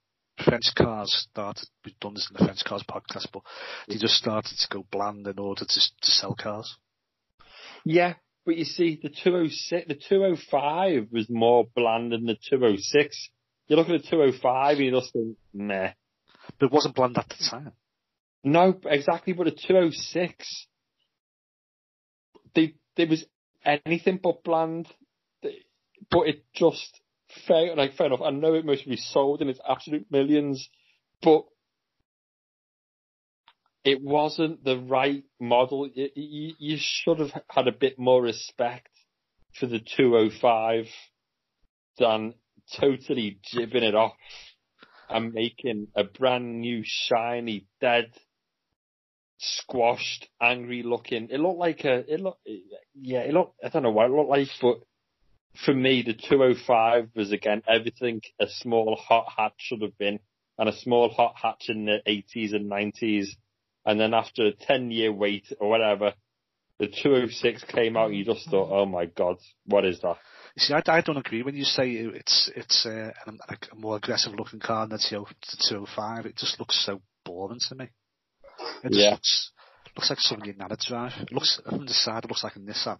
[0.45, 3.43] French cars started, we've done this in the French cars podcast, but
[3.89, 6.77] they just started to go bland in order to, to sell cars.
[7.85, 8.15] yeah.
[8.49, 13.29] But you see, the 206, the 205 was more bland than the 206.
[13.67, 15.93] You look at the 205 and you just think, meh.
[16.59, 17.73] But it wasn't bland at the time.
[18.43, 19.35] No, exactly.
[19.35, 20.67] But the 206,
[22.55, 23.27] they, there was
[23.67, 24.89] anything but bland.
[26.11, 26.99] But it just
[27.47, 28.23] fair, like fair enough.
[28.23, 30.69] I know it must be sold in its absolute millions,
[31.23, 31.45] but
[33.85, 35.89] it wasn't the right model.
[35.93, 38.91] You, you, you should have had a bit more respect
[39.55, 40.87] for the 205
[41.99, 42.35] than
[42.79, 44.13] totally jibbing it off
[45.09, 48.13] and making a brand new shiny dead
[49.41, 52.41] squashed angry looking it looked like a it looked
[52.95, 54.81] yeah it looked I don't know what it looked like but
[55.65, 60.19] for me the 205 was again everything a small hot hatch should have been
[60.59, 63.29] and a small hot hatch in the 80s and 90s
[63.87, 66.15] and then after a 10 year wait or whatever
[66.79, 70.17] the 206 came out and you just thought oh my god what is that
[70.57, 74.35] You see, I, I don't agree when you say it's it's uh, a more aggressive
[74.35, 75.27] looking car than the
[75.69, 76.27] 205.
[76.27, 77.89] It just looks so boring to me.
[78.85, 79.11] It just Yeah.
[79.13, 79.53] looks,
[79.97, 81.13] looks like something you'd drive.
[81.21, 82.25] It looks from the side.
[82.25, 82.99] It looks like a Nissan.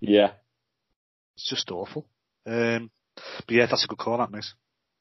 [0.00, 0.32] yeah
[1.42, 2.06] It's just awful.
[2.46, 4.44] Um, but yeah, that's a good call, that mate.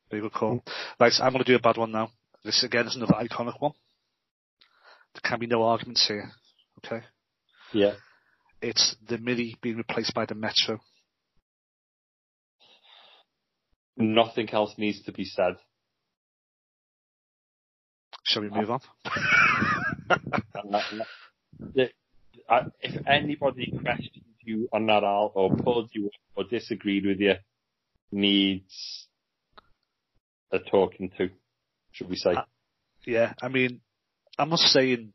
[0.10, 0.63] Very good call.
[0.99, 2.10] Right, I'm going to do a bad one now.
[2.43, 3.73] This again is another iconic one.
[5.13, 6.32] There can be no arguments here.
[6.84, 7.06] Okay,
[7.73, 7.93] yeah
[8.62, 10.80] it's the Mini being replaced by the Metro.
[13.97, 15.56] nothing else needs to be said
[18.23, 18.80] Shall we move on?
[20.10, 21.08] And that- and that-
[21.60, 21.93] the-
[22.47, 27.20] I- if anybody questions you on that Al, or pulled you up or disagreed with
[27.20, 27.36] you,
[28.12, 29.08] needs
[30.52, 31.30] a talking to,
[31.92, 32.32] should we say?
[32.32, 32.44] Uh,
[33.06, 33.82] Yeah, I mean,
[34.38, 35.14] I'm not saying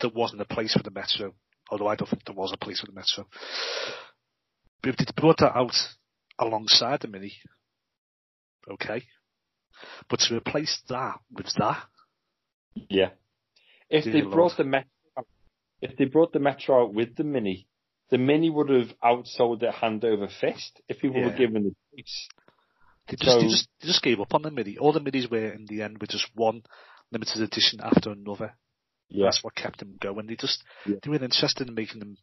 [0.00, 1.34] there wasn't a place for the Metro,
[1.70, 3.26] although I don't think there was a place for the Metro.
[4.82, 5.74] But if they brought that out
[6.38, 7.32] alongside the Mini,
[8.70, 9.02] okay.
[10.08, 11.84] But to replace that with that,
[12.88, 13.10] Yeah.
[13.90, 14.32] If they Lord.
[14.34, 14.88] brought the Metro,
[15.80, 17.66] if they brought the Metro out with the Mini,
[18.14, 22.28] the Mini would have outsold it hand over fist if people were given the choice.
[23.08, 24.78] they just, they just they just gave up on the mini.
[24.78, 26.62] All the minis were in the end were just one
[27.10, 28.54] limited edition after another.
[29.08, 29.24] Yeah.
[29.26, 30.28] That's what kept them going.
[30.28, 30.98] They just Yeah.
[31.02, 32.16] they weren't interested in making them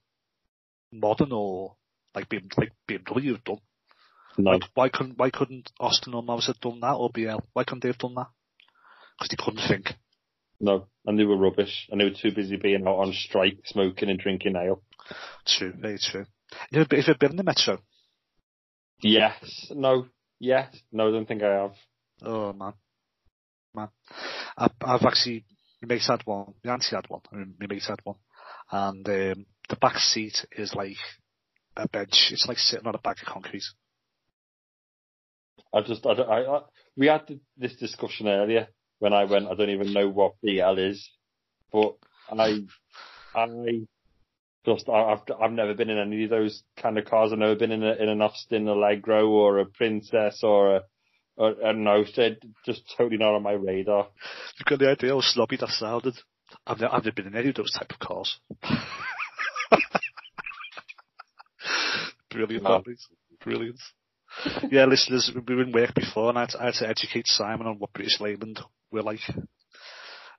[0.94, 1.76] modern or
[2.16, 3.60] like BM, like BMW have done.
[4.38, 4.52] No.
[4.52, 7.44] Like, why couldn't why couldn't Austin or Mavs have done that or BL?
[7.52, 8.28] Why couldn't they have done that?
[9.20, 9.94] Because they couldn't think.
[10.62, 10.88] No.
[11.06, 11.90] And they were rubbish.
[11.90, 14.82] And they were too busy being out on strike, smoking and drinking ale.
[15.46, 16.26] True, very true.
[16.72, 17.80] You know, if you've been in the metro,
[19.02, 19.72] Yes.
[19.72, 20.08] No.
[20.40, 20.76] Yes.
[20.92, 21.74] No, I don't think I have.
[22.24, 22.74] oh man,
[23.76, 23.90] man,
[24.58, 25.46] I've, I've actually
[25.82, 28.18] my mate's had one, my auntie had one, and my mate's had one,
[28.72, 30.98] and um, the back seat is like
[31.76, 32.30] a bench.
[32.32, 33.64] It's like sitting on a bag of concrete.
[35.74, 36.62] I just, I, I, I
[36.98, 38.68] we had this discussion earlier
[39.00, 41.10] when I went, I don't even know what BL is,
[41.72, 41.96] but
[42.30, 42.64] I,
[43.34, 43.46] I
[44.66, 47.32] just, I, I've, I've never been in any of those kind of cars.
[47.32, 50.82] I've never been in a, in an Austin Allegro or a Princess or a,
[51.38, 52.30] or, I don't know, so
[52.66, 54.08] just totally not on my radar.
[54.60, 56.16] You've got the idea how sloppy that sounded.
[56.68, 58.40] I've never, I've never been in any of those type of cars.
[62.30, 63.08] Brilliant, is.
[63.44, 63.80] Brilliant.
[64.70, 67.28] Yeah, listeners, we were in work before and I had, to, I had to educate
[67.28, 68.60] Simon on what British Leyland
[68.92, 69.20] were like.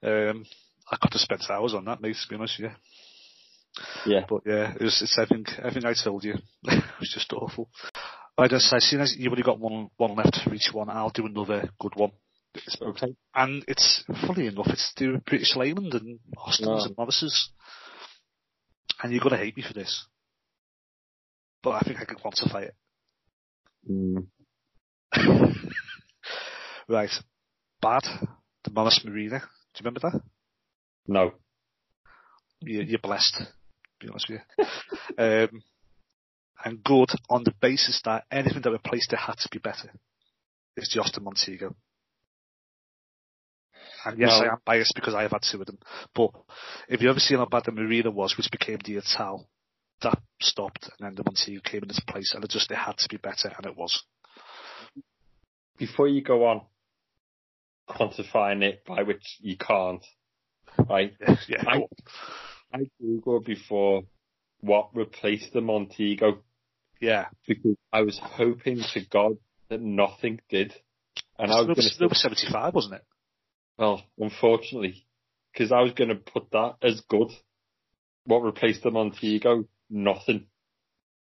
[0.02, 0.46] Um,
[0.90, 2.74] I could have spent hours on that, mate, to be honest, yeah.
[4.06, 4.24] Yeah.
[4.28, 6.34] But yeah, it was, it's everything, everything I told you.
[6.64, 7.68] it was just awful.
[8.36, 11.10] I just say, seeing as you've only got one, one left for each one, I'll
[11.10, 12.12] do another good one.
[12.80, 13.14] Okay.
[13.34, 16.84] And it's, funny enough, it's to do with British Leyland and Austin's Oh.
[16.86, 17.50] and Morris's.
[19.02, 20.06] And you're gonna hate me for this.
[21.62, 22.74] But I think I can quantify it.
[23.90, 24.26] Mm.
[26.88, 27.10] right.
[27.80, 28.02] Bad.
[28.64, 29.38] The Morris Marina.
[29.40, 30.20] Do you remember that?
[31.06, 31.32] No.
[32.60, 33.48] You're, you're blessed, to
[34.02, 34.64] be honest with you.
[35.18, 35.62] um,
[36.64, 39.90] and good on the basis that anything that replaced it had to be better.
[40.76, 41.74] It's the Austin Montego.
[44.04, 44.32] And yes.
[44.32, 45.78] I am biased because I have had two of them.
[46.14, 46.30] But
[46.88, 49.48] if you ever seen how bad the Marina was, which became the Ital,
[50.02, 52.98] that stopped and then the Montego came in its place and it just, it had
[52.98, 54.02] to be better and it was.
[55.78, 56.62] Before you go on
[57.88, 60.04] quantifying it by which you can't,
[60.88, 61.14] right?
[61.48, 61.88] yeah, I- go on.
[62.72, 64.02] I googled before
[64.60, 66.42] what replaced the Montego
[67.00, 67.26] yeah.
[67.46, 69.36] because I was hoping to God
[69.68, 70.72] that nothing did.
[71.38, 73.04] And I was It going to was, it was 75, wasn't it?
[73.76, 75.06] well, unfortunately,
[75.52, 77.30] because I was going to put that as good.
[78.24, 79.64] What replaced the Montego?
[79.90, 80.46] Nothing.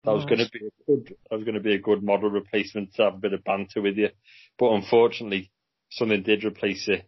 [0.04, 1.14] That was going to be a good.
[1.30, 3.82] That was going to be a good model replacement to have a bit of banter
[3.82, 4.08] with you,
[4.58, 5.50] but unfortunately,
[5.90, 7.06] something did replace it,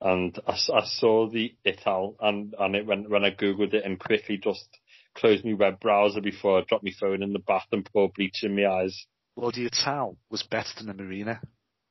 [0.00, 4.38] and I saw the Ital, and and it when when I googled it and quickly
[4.42, 4.68] just
[5.14, 8.42] closed my web browser before I dropped my phone in the bath and poured bleach
[8.42, 9.06] in my eyes.
[9.34, 11.40] Well, the Ital was better than the Marina.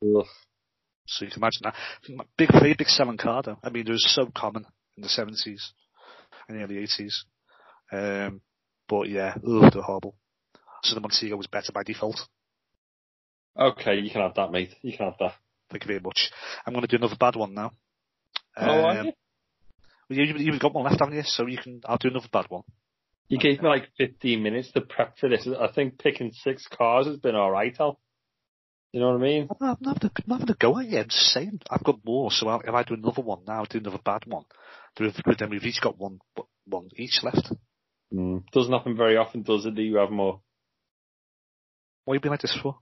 [0.04, 0.26] Ugh.
[1.08, 2.28] So you can imagine that.
[2.38, 3.60] Big, very big selling car though.
[3.63, 4.65] I mean, it was so common
[4.98, 5.62] in the 70s
[6.48, 7.13] and the early 80s.
[7.91, 8.41] Um,
[8.88, 10.15] but yeah, ugh, they're horrible.
[10.84, 12.20] So the Montego was better by default.
[13.58, 14.76] Okay, you can have that, mate.
[14.82, 15.34] You can have that.
[15.70, 16.32] Thank you very much.
[16.65, 17.72] I'm going to do another bad one now.
[18.58, 19.13] Oh, are Um, you?
[20.10, 21.24] well, you, you've got one left, haven't you?
[21.26, 22.63] So you can, I'll do another bad one.
[23.28, 25.48] You gave me like 15 minutes to prep for this.
[25.60, 28.00] I think picking six cars has been alright, Al.
[28.91, 29.48] You know what I mean?
[29.50, 31.00] I'm not having a, I'm not having a go at you.
[31.00, 31.60] I'm just saying.
[31.70, 32.30] I've got more.
[32.32, 34.46] So I'll, if I do another one now, I'll do another bad one.
[34.96, 36.20] Then we've- Then we've each got one,
[36.65, 37.52] one each left.
[38.13, 38.44] Mm.
[38.54, 40.39] Doesn't happen very often, does it, that you have more?
[42.06, 42.78] What have you been like this for?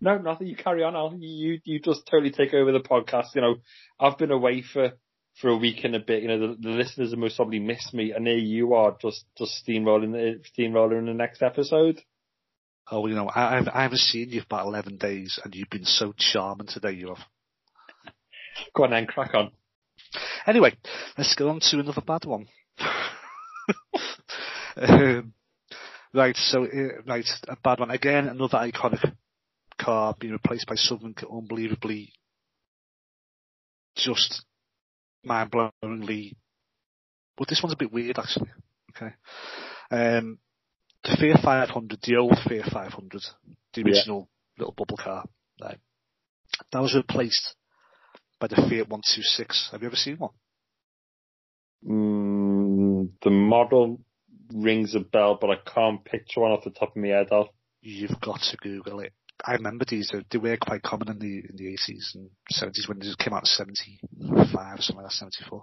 [0.00, 0.46] No, nothing.
[0.48, 1.14] You carry on, Al.
[1.18, 3.34] You, you just totally take over the podcast.
[3.34, 3.54] You know,
[3.98, 4.92] I've been away for,
[5.40, 6.22] for a week and a bit.
[6.22, 9.24] You know, the, the listeners have most probably missed me and here you are just,
[9.38, 12.00] just steamrolling, the- steamrolling in the next episode.
[12.90, 15.70] Oh, you know, I, I've- I haven't seen you for about 11 days and you've
[15.70, 17.24] been so charming today, you have.
[18.74, 19.50] Go on then, crack on.
[20.46, 20.76] Anyway,
[21.18, 22.46] let's go on to another bad one.
[24.76, 25.32] um,
[26.14, 27.90] right, so, uh, right, a bad one.
[27.90, 29.12] Again, another iconic
[29.86, 32.12] car being replaced by something unbelievably
[33.96, 34.44] just
[35.24, 36.36] mind-blowingly,
[37.36, 38.50] but this one's a bit weird actually.
[38.90, 39.14] Okay.
[39.90, 40.38] Um,
[41.04, 43.22] the Fiat 500, the old Fiat 500,
[43.74, 43.86] the Yeah.
[43.86, 45.24] original little bubble car,
[45.62, 45.78] right,
[46.72, 47.54] that was replaced
[48.40, 49.70] by the Fiat 126.
[49.72, 50.34] Have you ever seen one?
[51.84, 54.00] Mm, the model
[54.52, 57.48] rings a bell, but I can't picture one off the top of my head, Al.
[57.80, 59.12] You've got to Google it.
[59.46, 60.12] I remember these.
[60.30, 63.42] They were quite common in the in the 80s and 70s when they came out
[63.42, 65.62] in 75 or something like that, 74.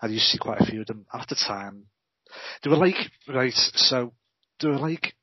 [0.00, 1.04] I used to see quite a few of them.
[1.12, 1.84] At the time,
[2.62, 2.96] they were like
[3.28, 3.52] right.
[3.52, 4.14] So
[4.60, 5.14] they were like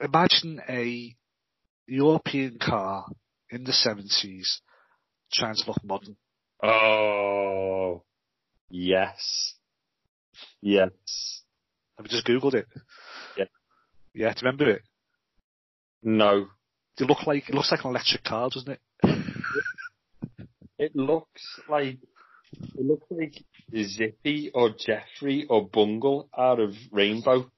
[0.00, 1.14] imagine a
[1.86, 3.06] European car
[3.50, 4.60] in the 70s
[5.32, 6.16] trying to look modern.
[6.62, 8.02] Oh,
[8.70, 9.54] yes.
[10.60, 10.90] Yes.
[11.96, 12.66] Have you just googled it?
[13.36, 13.44] Yeah.
[14.14, 14.82] Yeah, do you remember it?
[16.02, 16.48] No.
[16.98, 18.80] It look like it looks like an electric car, doesn't it?
[20.78, 21.98] it looks like
[22.52, 23.34] it looks like
[23.82, 27.50] Zippy or Geoffrey or Bungle out of Rainbow.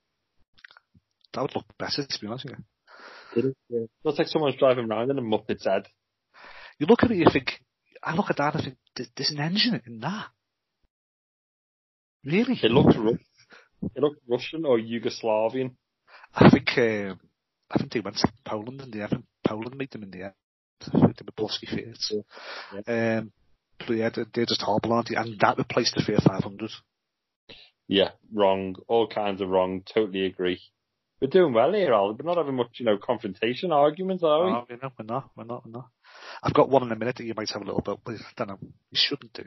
[1.35, 2.65] That would look better, to be honest with you.
[3.69, 3.81] Yeah.
[3.81, 5.87] It looks like someone's driving around in a Muppet's head.
[6.79, 7.61] You look at it, you think,
[8.03, 10.29] I look at that and I think, there's an engine in that.
[12.25, 12.59] Really?
[12.63, 12.97] It looks
[13.95, 15.73] it looks Russian or Yugoslavian.
[16.35, 17.21] I think um,
[17.71, 20.35] I think they went to Poland and they haven't Poland made them in the end.
[20.93, 22.13] They were Polski Fiats.
[22.73, 23.19] Yeah.
[23.19, 23.33] Um,
[23.79, 25.17] but yeah, they're just horrible, aren't they?
[25.17, 26.71] And that replaced the Fiat 500.
[27.89, 28.77] Yeah, wrong.
[28.89, 29.83] All kinds of wrong.
[29.93, 30.61] Totally agree.
[31.21, 32.15] We're doing well here, Al.
[32.15, 34.51] We're not having much, you know, confrontation arguments, are we?
[34.53, 34.93] No, we're not.
[34.99, 35.31] We're not.
[35.37, 35.65] We're not.
[35.65, 35.89] We're not.
[36.43, 38.19] I've got one in a minute that you might have a little bit, but I
[38.37, 38.59] don't know.
[38.91, 39.45] You shouldn't do.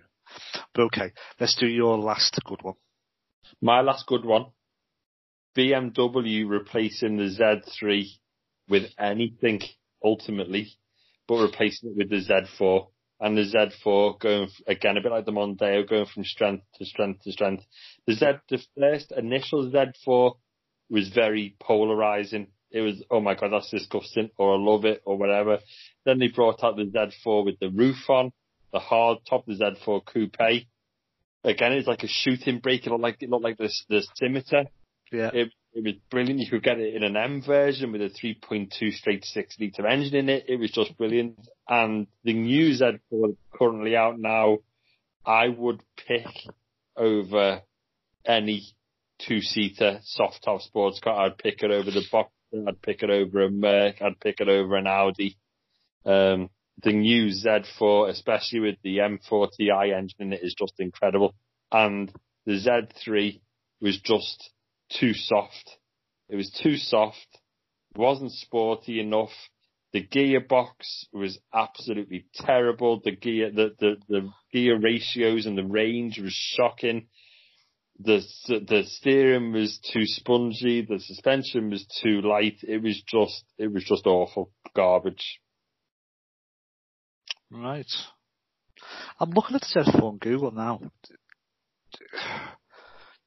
[0.73, 2.75] But okay, let's do your last good one.
[3.61, 4.47] My last good one.
[5.59, 8.05] BMW replacing the Z3
[8.69, 9.61] with anything
[10.01, 10.69] ultimately,
[11.27, 12.87] but replacing it with the Z4
[13.19, 17.23] and the Z4 going again a bit like the Mondeo going from strength to strength
[17.23, 17.65] to strength.
[18.07, 20.35] The Z, the first initial Z4
[20.89, 22.47] was very polarizing.
[22.71, 25.59] It was, oh my god, that's disgusting, or I love it, or whatever.
[26.05, 28.31] Then they brought out the Z4 with the roof on,
[28.71, 30.67] the hard top, the Z4 Coupe.
[31.43, 32.85] Again, it's like a shooting brake.
[32.85, 34.65] It looked like it looked like the the scimitar.
[35.11, 35.31] Yeah.
[35.33, 36.39] It, it was brilliant.
[36.39, 40.15] You could get it in an M version with a 3.2 straight six litre engine
[40.15, 40.45] in it.
[40.47, 41.39] It was just brilliant.
[41.67, 44.59] And the new Z4 currently out now,
[45.25, 46.27] I would pick
[46.95, 47.61] over
[48.25, 48.63] any
[49.19, 51.25] two seater soft top sports car.
[51.25, 52.31] I'd pick it over the box.
[52.67, 54.01] I'd pick it over a Merc.
[54.01, 55.37] I'd pick it over an Audi.
[56.05, 56.49] Um,
[56.81, 61.35] the new Z4, especially with the M40i engine in it, is just incredible.
[61.71, 62.11] And
[62.45, 63.39] the Z3
[63.81, 64.49] was just
[64.89, 65.77] too soft.
[66.29, 67.27] It was too soft.
[67.95, 69.31] It wasn't sporty enough.
[69.91, 73.01] The gearbox was absolutely terrible.
[73.03, 77.07] The gear, the, the, the gear ratios and the range was shocking.
[77.99, 80.85] The, the steering was too spongy.
[80.87, 82.59] The suspension was too light.
[82.61, 85.39] It was just, it was just awful garbage.
[87.51, 87.91] Right.
[89.19, 90.79] I'm looking at the Z4 on Google now.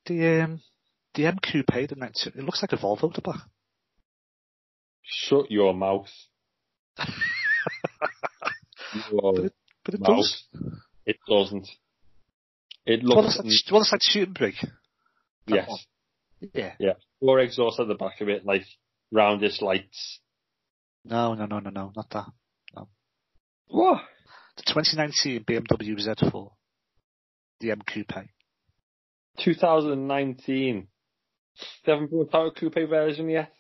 [0.07, 0.61] The um,
[1.15, 3.43] the M Coupe, the next, it looks like a Volvo at the back.
[5.03, 6.09] Shut your mouth.
[9.11, 10.17] your but it, but it mouth.
[10.17, 10.45] does.
[11.07, 11.69] It doesn't.
[12.87, 13.39] It looks.
[13.71, 14.65] Want to like shooting brake?
[15.47, 15.69] Yes.
[15.69, 15.79] One.
[16.55, 16.73] Yeah.
[16.79, 16.93] Yeah.
[17.21, 18.65] Four exhaust at the back of it, like
[19.13, 20.21] roundish lights.
[21.05, 22.27] No, no, no, no, no, not that.
[22.75, 22.89] No.
[23.69, 24.03] What?
[24.57, 26.51] The 2019 BMW Z4.
[27.61, 28.29] The M Coupe.
[29.39, 30.89] 2019.
[31.85, 33.53] They haven't brought out a coupe version yet.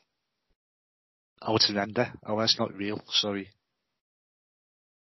[1.40, 2.12] Oh, it's an ender.
[2.24, 3.00] Oh, that's not real.
[3.09, 3.48] Sorry.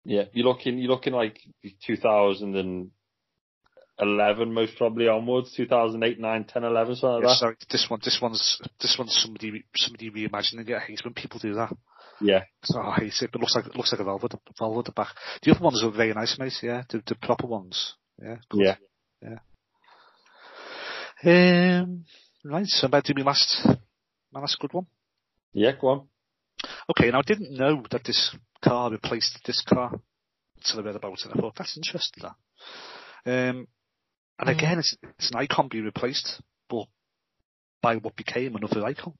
[0.06, 1.40] Yeah, you're looking, you're looking like
[1.88, 7.36] 2011 most probably onwards, 2008, 9, 10, 11, something like yeah, that.
[7.36, 10.76] Sorry, this one, this one's, this one's somebody, somebody reimagining it.
[10.76, 11.72] I hate when people do that.
[12.20, 12.44] Yeah.
[12.64, 14.28] So I hate it, but it looks like, it looks like a Volvo,
[14.60, 15.16] Volvo at the back.
[15.42, 16.84] The other ones are very nice, mate, yeah.
[16.90, 17.94] The, the proper ones.
[18.22, 18.38] Yeah.
[18.54, 18.76] Yeah.
[19.22, 19.40] Yeah.
[21.82, 22.06] Um,
[22.46, 23.66] Right, so about to be last,
[24.34, 24.88] my last good one.
[25.54, 26.08] Yeah, go on.
[26.90, 29.98] Okay, now I didn't know that this car replaced this car
[30.58, 31.32] until I read about it.
[31.34, 32.24] I thought that's interesting.
[32.24, 33.50] That.
[33.50, 33.68] Um,
[34.38, 34.58] and mm.
[34.58, 36.88] again, it's, it's an icon being replaced, but
[37.82, 39.14] by what became another icon.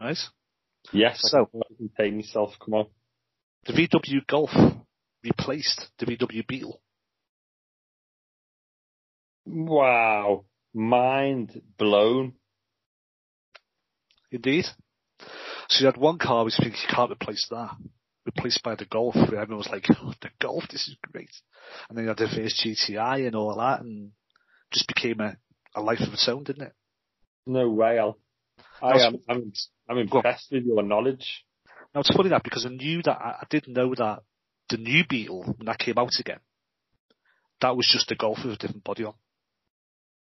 [0.00, 0.18] Right?
[0.92, 1.18] Yes.
[1.20, 2.54] So, contain myself.
[2.64, 2.86] Come on.
[3.66, 4.50] The VW Golf
[5.22, 6.80] replaced the VW Beetle.
[9.46, 10.44] Wow
[10.74, 12.34] mind blown.
[14.30, 14.66] Indeed.
[15.68, 17.70] So you had one car which thinks you can't replace that.
[18.26, 21.30] Replaced by the Golf, where everyone was like, oh, the Golf, this is great.
[21.88, 24.12] And then you had the first GTI and all that, and
[24.72, 25.36] just became a,
[25.74, 26.72] a life of its own, didn't it?
[27.46, 28.18] No way, Al.
[28.82, 29.52] I am, I'm,
[29.88, 31.44] I'm impressed with your knowledge.
[31.94, 34.20] Now it's funny that because I knew that, I, I didn't know that
[34.70, 36.40] the new Beetle, when that came out again,
[37.60, 39.14] that was just a Golf with a different body on.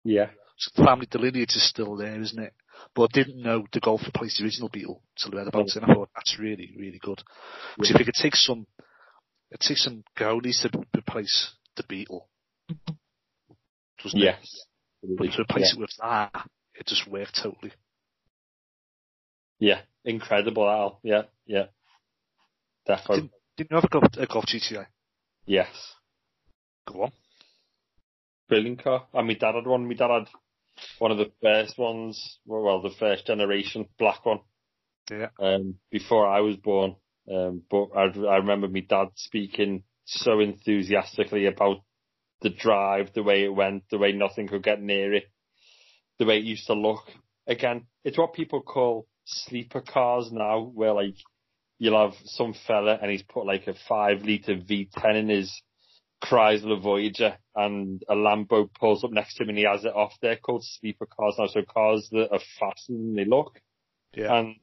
[0.05, 0.29] Yeah.
[0.57, 2.53] So the family, the lineage is still there, isn't it?
[2.93, 5.73] but I didn't know the Golf replaced the original Beetle until I read about it,
[5.75, 5.81] oh.
[5.81, 7.21] and I thought that's really, really good.
[7.75, 7.95] Because Yeah.
[7.95, 8.67] if it could take some,
[9.51, 12.27] it takes some goalies to replace the Beetle,
[14.03, 14.23] doesn't it?
[14.23, 14.65] Yes.
[15.03, 17.71] But to replace it with that, it just worked totally.
[19.59, 20.99] Yeah, incredible, Al.
[21.03, 21.67] Yeah, yeah.
[22.85, 23.31] Definitely.
[23.57, 24.85] Didn't you have a Golf, a Golf GTI?
[25.45, 25.69] Yes.
[26.87, 27.11] Go on.
[28.47, 29.07] Brilliant car.
[29.13, 29.87] And my dad had one.
[29.87, 30.27] My dad had
[30.99, 34.39] one of the first ones, well, the first generation black one,
[35.09, 35.29] Yeah.
[35.39, 36.95] um, before I was born.
[37.31, 41.77] Um, but I, I remember my dad speaking so enthusiastically about
[42.41, 45.23] the drive, the way it went, the way nothing could get near it,
[46.19, 47.01] the way it used to look.
[47.47, 51.15] Again, it's what people call sleeper cars now, where like
[51.79, 55.61] you'll have some fella and he's put like a five litre V10 in his
[56.23, 60.13] Chrysler Voyager and a Lambo pulls up next to him and he has it off.
[60.21, 63.59] They're called sleeper cars now, so cars that are faster than they look.
[64.13, 64.33] Yeah.
[64.35, 64.55] And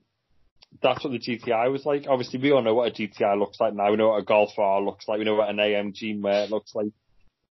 [0.83, 2.07] that's what the GTI was like.
[2.09, 3.91] Obviously, we all know what a GTI looks like now.
[3.91, 5.19] We know what a Golf R looks like.
[5.19, 6.93] We know what an AMG Mer looks like.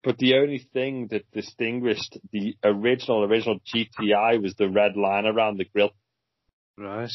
[0.03, 5.57] But the only thing that distinguished the original, original GTI was the red line around
[5.57, 5.93] the grille.
[6.77, 7.11] Right.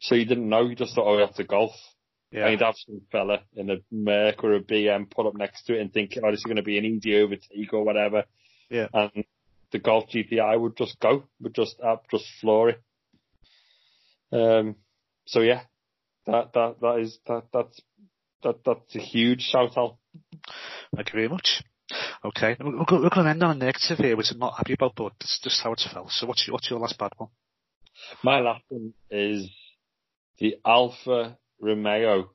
[0.00, 1.72] So you didn't know, you just thought, oh, that's a Golf.
[2.30, 2.42] Yeah.
[2.42, 5.74] And you'd have some fella in a Merc or a BM pull up next to
[5.74, 8.24] it and think, oh, this is going to be an easy overtake or whatever.
[8.68, 8.88] Yeah.
[8.92, 9.24] And
[9.72, 12.82] the Golf GTI would just go, would just, uh, just floor it.
[14.32, 14.76] Um,
[15.26, 15.62] so yeah,
[16.26, 17.80] that, that, that is, that, that's,
[18.42, 19.96] that, that's a huge shout out.
[20.94, 21.62] Thank you very much.
[22.24, 24.94] Okay, we're, we're going to end on a negative here, which I'm not happy about,
[24.96, 26.10] but it's just how it's felt.
[26.10, 27.30] So what's your, what's your last bad one?
[28.22, 29.48] My last one is
[30.38, 32.30] the Alfa Romeo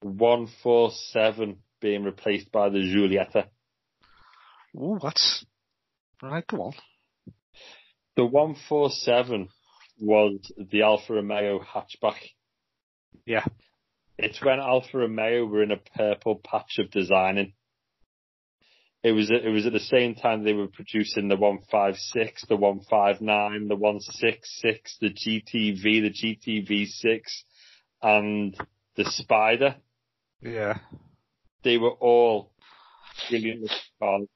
[0.00, 3.48] 147 being replaced by the Giulietta.
[4.76, 5.44] Ooh, that's...
[6.22, 6.74] Right, go on.
[8.16, 9.48] The 147
[10.00, 10.38] was
[10.70, 12.16] the Alfa Romeo hatchback.
[13.26, 13.44] Yeah.
[14.18, 17.54] It's when Alfa Romeo were in a purple patch of designing.
[19.02, 23.68] It was it was at the same time they were producing the 156, the 159,
[23.68, 27.20] the 166, the GTV, the GTV6,
[28.04, 28.54] and
[28.96, 29.76] the Spider.
[30.40, 30.78] Yeah.
[31.64, 32.52] They were all
[33.30, 34.28] brilliant cars,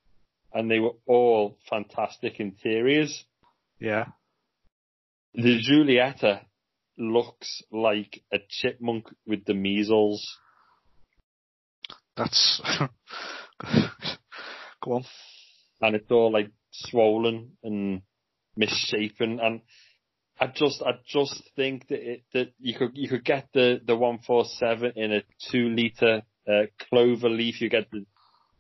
[0.53, 3.25] and they were all fantastic interiors.
[3.79, 4.07] Yeah.
[5.35, 6.41] The Giulietta
[6.97, 10.27] looks like a chipmunk with the measles.
[12.17, 12.61] That's...
[14.83, 15.05] go on.
[15.81, 18.03] and it's all like swollen and
[18.57, 19.61] misshapen and
[20.41, 23.97] I just I just think that it, that you could you could get the the
[23.97, 27.61] 147 in a 2 liter uh, clover leaf.
[27.61, 28.07] You get the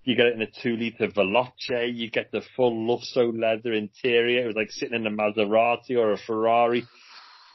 [0.02, 1.94] you get it in a 2 liter Veloce.
[1.94, 4.44] You get the full Lusso leather interior.
[4.44, 6.84] It was like sitting in a Maserati or a Ferrari.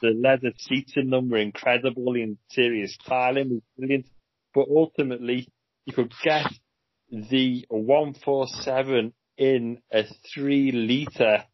[0.00, 2.12] The leather seats in them were incredible.
[2.12, 4.06] The interior styling was brilliant.
[4.54, 5.48] But ultimately
[5.84, 6.46] you could get
[7.10, 11.44] the 147 in a three liter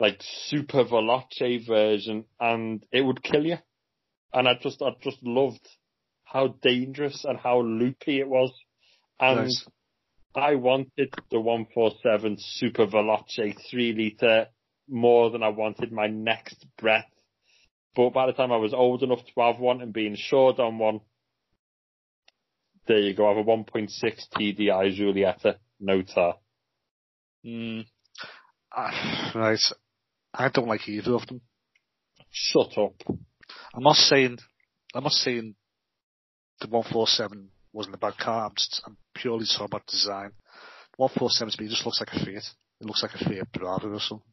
[0.00, 3.56] like super Veloce version and it would kill you.
[4.32, 5.66] And I just, I just loved
[6.24, 8.52] how dangerous and how loopy it was.
[9.18, 9.66] And Nice.
[10.34, 14.46] I wanted the 147 super Veloce three liter
[14.88, 17.10] more than I wanted my next breath.
[17.96, 20.78] But by the time I was old enough to have one and be insured on
[20.78, 21.00] one,
[22.86, 23.26] there you go.
[23.26, 23.90] I have a 1.6
[24.34, 26.36] TDI Giulietta, no tar.
[27.44, 27.86] Mm.
[28.74, 29.60] Ah, right.
[30.34, 31.40] I don't like either of them.
[32.30, 32.94] Shut up.
[33.74, 34.38] I'm not saying,
[34.94, 35.54] I'm not saying
[36.60, 38.46] the 147 wasn't a bad car.
[38.46, 40.32] I'm just, I'm purely talking about design.
[40.96, 42.44] 147 to me just looks like a Fiat.
[42.80, 44.26] It looks like a Fiat Bravo or something.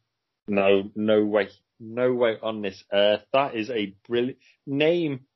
[0.48, 1.48] No, no way.
[1.78, 3.22] No way on this earth.
[3.32, 5.26] That is a brilliant name.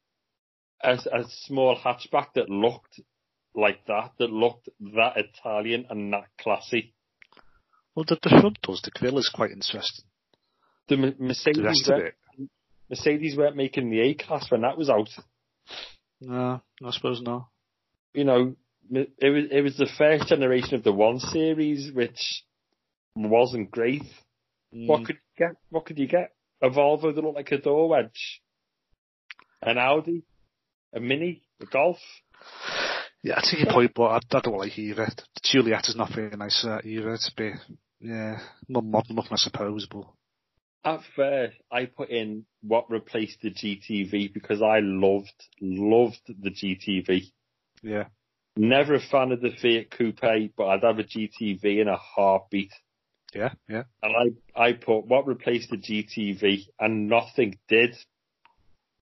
[0.82, 3.00] A, a small hatchback that looked
[3.54, 6.94] like that, that looked that Italian and that classy.
[7.94, 8.80] Well, the, the front does.
[8.82, 10.04] The grill is quite interesting.
[10.90, 12.48] The M- The Mercedes, rest of weren't- it,
[12.90, 15.08] Mercedes weren't making the A class when that was out.
[16.20, 17.48] no, I suppose not.
[18.12, 18.56] You know,
[18.90, 22.42] it was it was the first generation of the one series, which
[23.14, 24.02] wasn't great.
[24.72, 25.56] What Mm, could you get?
[25.70, 26.32] What could you get?
[26.62, 28.42] A Volvo that looked like a door wedge,
[29.62, 30.24] an Audi,
[30.92, 31.98] a Mini, a Golf.
[33.22, 35.06] yeah, I take your point, but I, I don't like either.
[35.06, 37.14] The Juliet is not very nice uh, either.
[37.14, 37.54] It's a bit,
[38.00, 38.38] yeah,
[38.68, 40.04] more modern looking, I suppose, but
[40.84, 47.30] At first, I put in what replaced the GTV because I loved, loved the GTV.
[47.82, 48.04] yeah.
[48.56, 52.72] Never a fan of the Fiat Coupe, but I'd have a GTV in a heartbeat.
[53.34, 53.84] Yeah, yeah.
[54.02, 57.96] And I, I put what replaced the GTV and nothing did.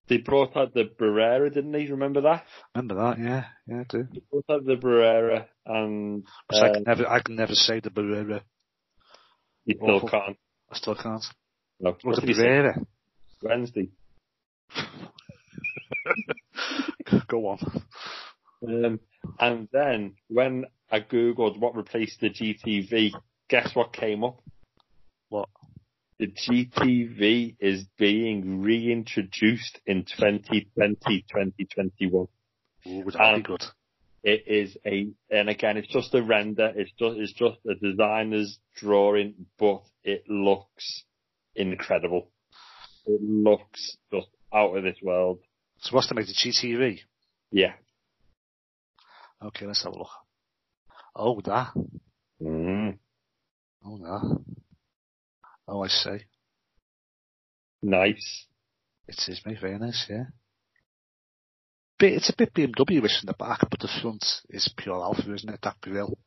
[0.09, 1.87] They brought out the Barrera, didn't they?
[1.87, 2.45] Remember that?
[2.75, 3.19] Remember that?
[3.19, 4.07] Yeah, yeah, I do.
[4.13, 7.91] They brought out the Barrera and I um, can never, I can never say the
[7.91, 8.43] Barrera.
[9.65, 10.09] you still awful.
[10.09, 10.37] can't.
[10.71, 11.25] I still can't.
[11.81, 11.91] No.
[11.91, 12.73] What What the did he say?
[13.43, 13.89] Wednesday.
[17.29, 17.59] Go on.
[18.67, 19.01] Um,
[19.39, 23.13] and then when I googled what replaced the GTV,
[23.49, 24.41] guess what came up?
[25.29, 25.49] What?
[26.19, 32.27] The GTV is being reintroduced in 2020, 2021.
[32.87, 33.65] Ooh, would that be good?
[34.25, 36.73] It is a, and again, it's just a render.
[36.75, 41.05] It's just, it's just a designer's drawing, but it looks
[41.59, 42.31] incredible.
[43.07, 45.41] It looks just out of this world.
[45.81, 47.01] So what's to make the GTV?
[47.51, 47.73] Yeah.
[49.43, 50.09] Okay, let's have a look.
[51.15, 51.73] Oh, that.
[52.43, 52.99] Mm,
[53.85, 54.39] Oh, that.
[55.69, 56.19] Oh, I see.
[57.83, 58.47] nice.
[59.07, 59.59] It is, mate.
[59.61, 60.25] Very nice, yeah.
[61.99, 65.49] Bit, it's a bit BMW-ish in the back, but the front is pure Alfa, isn't
[65.49, 65.61] it?
[65.63, 66.19] That grill.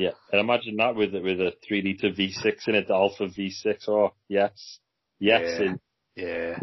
[0.00, 3.24] Yeah, and imagine that with a- with a three liter V6 in it, the Alfa
[3.28, 3.88] V6.
[3.88, 4.78] Oh yes,
[5.18, 5.66] yes, Yeah.
[5.66, 5.80] in-
[6.16, 6.58] Yeah.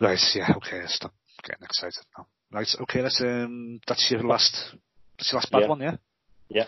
[0.00, 1.12] Right, yeah, okay, stop
[1.42, 2.26] getting excited now.
[2.50, 4.54] Right, okay, let's, um, that's your last,
[5.16, 5.68] that's your last bad Yeah.
[5.68, 5.96] one, yeah?
[6.48, 6.64] Yeah.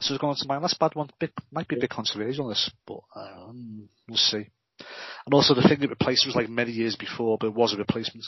[0.00, 2.48] So it's going on to my last bad one, bit, might be a bit controversial
[2.48, 4.46] this, but, um, we'll see.
[5.24, 7.76] And also the thing that replaced was like many years before, but it was a
[7.76, 8.24] replacement.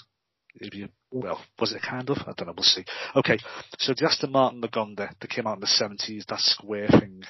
[0.60, 2.18] It'd well, was it kind of?
[2.18, 2.84] I don't know, we'll see.
[3.14, 3.38] Okay,
[3.78, 7.22] so the Aston Martin Lagonda that came out in the 70s, that square thing,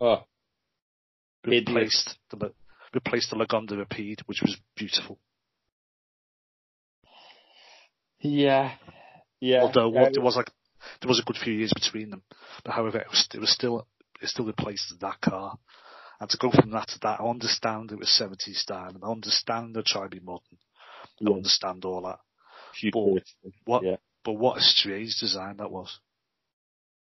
[0.00, 0.24] oh,
[1.44, 1.68] Idiot.
[1.68, 2.52] replaced the,
[2.94, 5.18] replaced the Lagonda Rapide, which was beautiful.
[8.20, 8.72] yeah,
[9.40, 9.60] yeah.
[9.60, 10.50] Although yeah, what, there was like
[11.00, 12.22] there was a good few years between them,
[12.64, 13.86] but however it was, it was still
[14.20, 15.58] it still replaced that car.
[16.20, 19.08] And to go from that to that, I understand it was 70s style, and I
[19.08, 20.58] understand they're trying to be modern.
[21.20, 22.20] I yeah, understand all that,
[22.80, 23.52] futuristic.
[23.64, 25.98] What- Yeah, but what a strange design that was.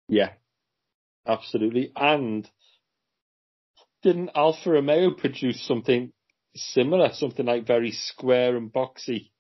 [0.08, 0.32] yeah,
[1.26, 1.92] absolutely.
[1.96, 2.48] And
[4.02, 6.12] didn't Alfa Romeo produce something
[6.56, 9.30] similar, something like very square and boxy?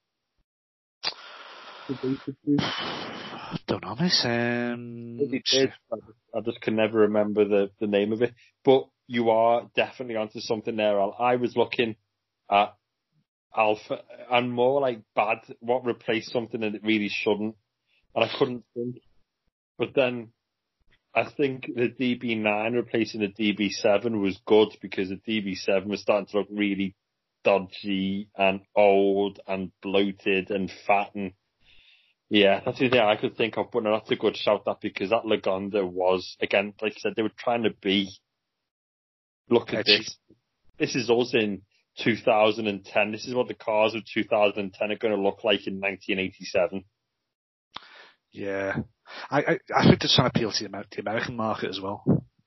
[1.86, 2.20] Produce?
[3.66, 4.24] Don't know, miss.
[4.24, 5.72] Um, Maybe they did.
[5.92, 8.32] I just, I just can never remember the, the name of it.
[8.64, 11.14] But you are definitely onto something there, Al.
[11.18, 11.96] I was looking
[12.50, 12.74] at
[13.56, 14.00] Alfa
[14.30, 17.56] and more like bad, what replaced something that it really shouldn't.
[18.14, 18.96] And I couldn't think.
[19.78, 20.32] But then
[21.14, 26.38] I think the DB9 replacing the DB7 was good because the DB7 was starting to
[26.38, 26.94] look really
[27.44, 31.32] dodgy and old and bloated and fat and
[32.32, 34.80] yeah, that's the thing I could think of, but no, that's a good shout that
[34.80, 38.08] because that Lagonda was, again, like I said, they were trying to be,
[39.50, 39.98] look at Edgy.
[39.98, 40.16] this.
[40.78, 41.60] This is us in
[41.98, 43.12] 2010.
[43.12, 46.84] This is what the cars of 2010 are going to look like in 1987.
[48.32, 48.76] yeah,
[49.30, 52.02] I, I I think they're trying to appeal to the, the American market as well.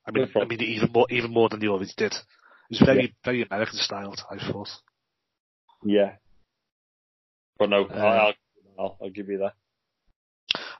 [0.06, 2.12] I mean, I mean even more even more than the others did.
[2.12, 2.20] It
[2.70, 4.20] was very very American styled.
[4.30, 4.68] I thought.
[5.84, 6.16] Yeah.
[7.58, 8.34] But no, Uh, I'll,
[8.78, 9.54] I'll, I'll give you that.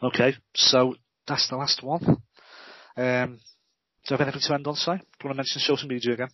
[0.02, 0.94] Okay, so
[1.26, 2.02] that's the last one.
[2.96, 3.38] Um,
[4.06, 4.90] do you have anything to end on, Si?
[4.90, 6.28] Do you want to mention social media again?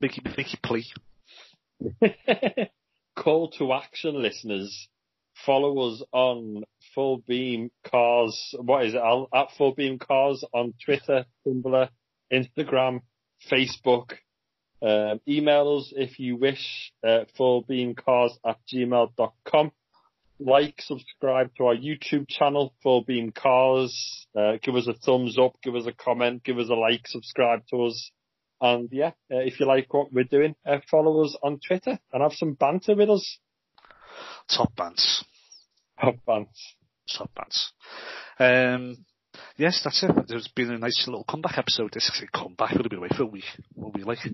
[0.00, 0.84] Make your, make your plea.
[3.16, 4.88] Call to action, listeners.
[5.44, 6.64] Follow us on
[6.94, 8.54] Full Beam Cars.
[8.58, 8.98] What is it?
[8.98, 9.28] Al?
[9.34, 11.88] At Full Beam Cars on Twitter, Tumblr,
[12.32, 13.00] Instagram,
[13.50, 14.12] Facebook.
[14.82, 16.92] Um, email us if you wish.
[17.06, 19.72] Uh, fullbeamcars at gmail.com.
[20.38, 24.26] Like, subscribe to our YouTube channel, Full Beam Cars.
[24.38, 27.62] Uh, give us a thumbs up, give us a comment, give us a like, subscribe
[27.70, 28.10] to us.
[28.60, 32.22] And yeah, uh, if you like what we're doing, uh, follow us on Twitter and
[32.22, 33.38] have some banter with us.
[34.48, 35.24] Top bands.
[36.00, 36.50] Top banter.
[37.16, 37.72] Top bands.
[38.38, 39.04] Um,
[39.56, 40.10] yes, that's it.
[40.28, 41.92] There's been a nice little comeback episode.
[41.92, 42.72] This is a comeback.
[42.72, 43.44] We'll be away for a week.
[43.74, 44.18] We'll like.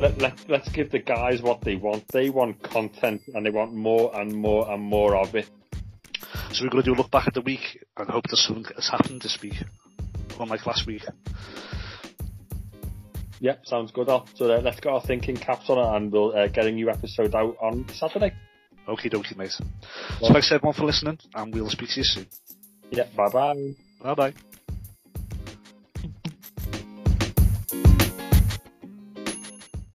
[0.00, 2.08] Let, let, let's give the guys what they want.
[2.08, 5.46] They want content and they want more and more and more of it.
[6.52, 8.64] So we're going to do a look back at the week and hope that something
[8.76, 9.54] has happened this week.
[10.38, 11.04] Unlike last week.
[13.40, 14.08] Yeah, sounds good.
[14.08, 14.26] Al.
[14.34, 16.90] So uh, let's get our thinking caps on it and we'll uh, get a new
[16.90, 18.34] episode out on Saturday.
[18.88, 19.50] Okay, dokie, mate.
[19.50, 19.64] So
[20.32, 22.26] thanks everyone for listening and we'll speak to you soon.
[22.90, 23.74] Yeah, bye bye.
[24.02, 24.34] Bye bye.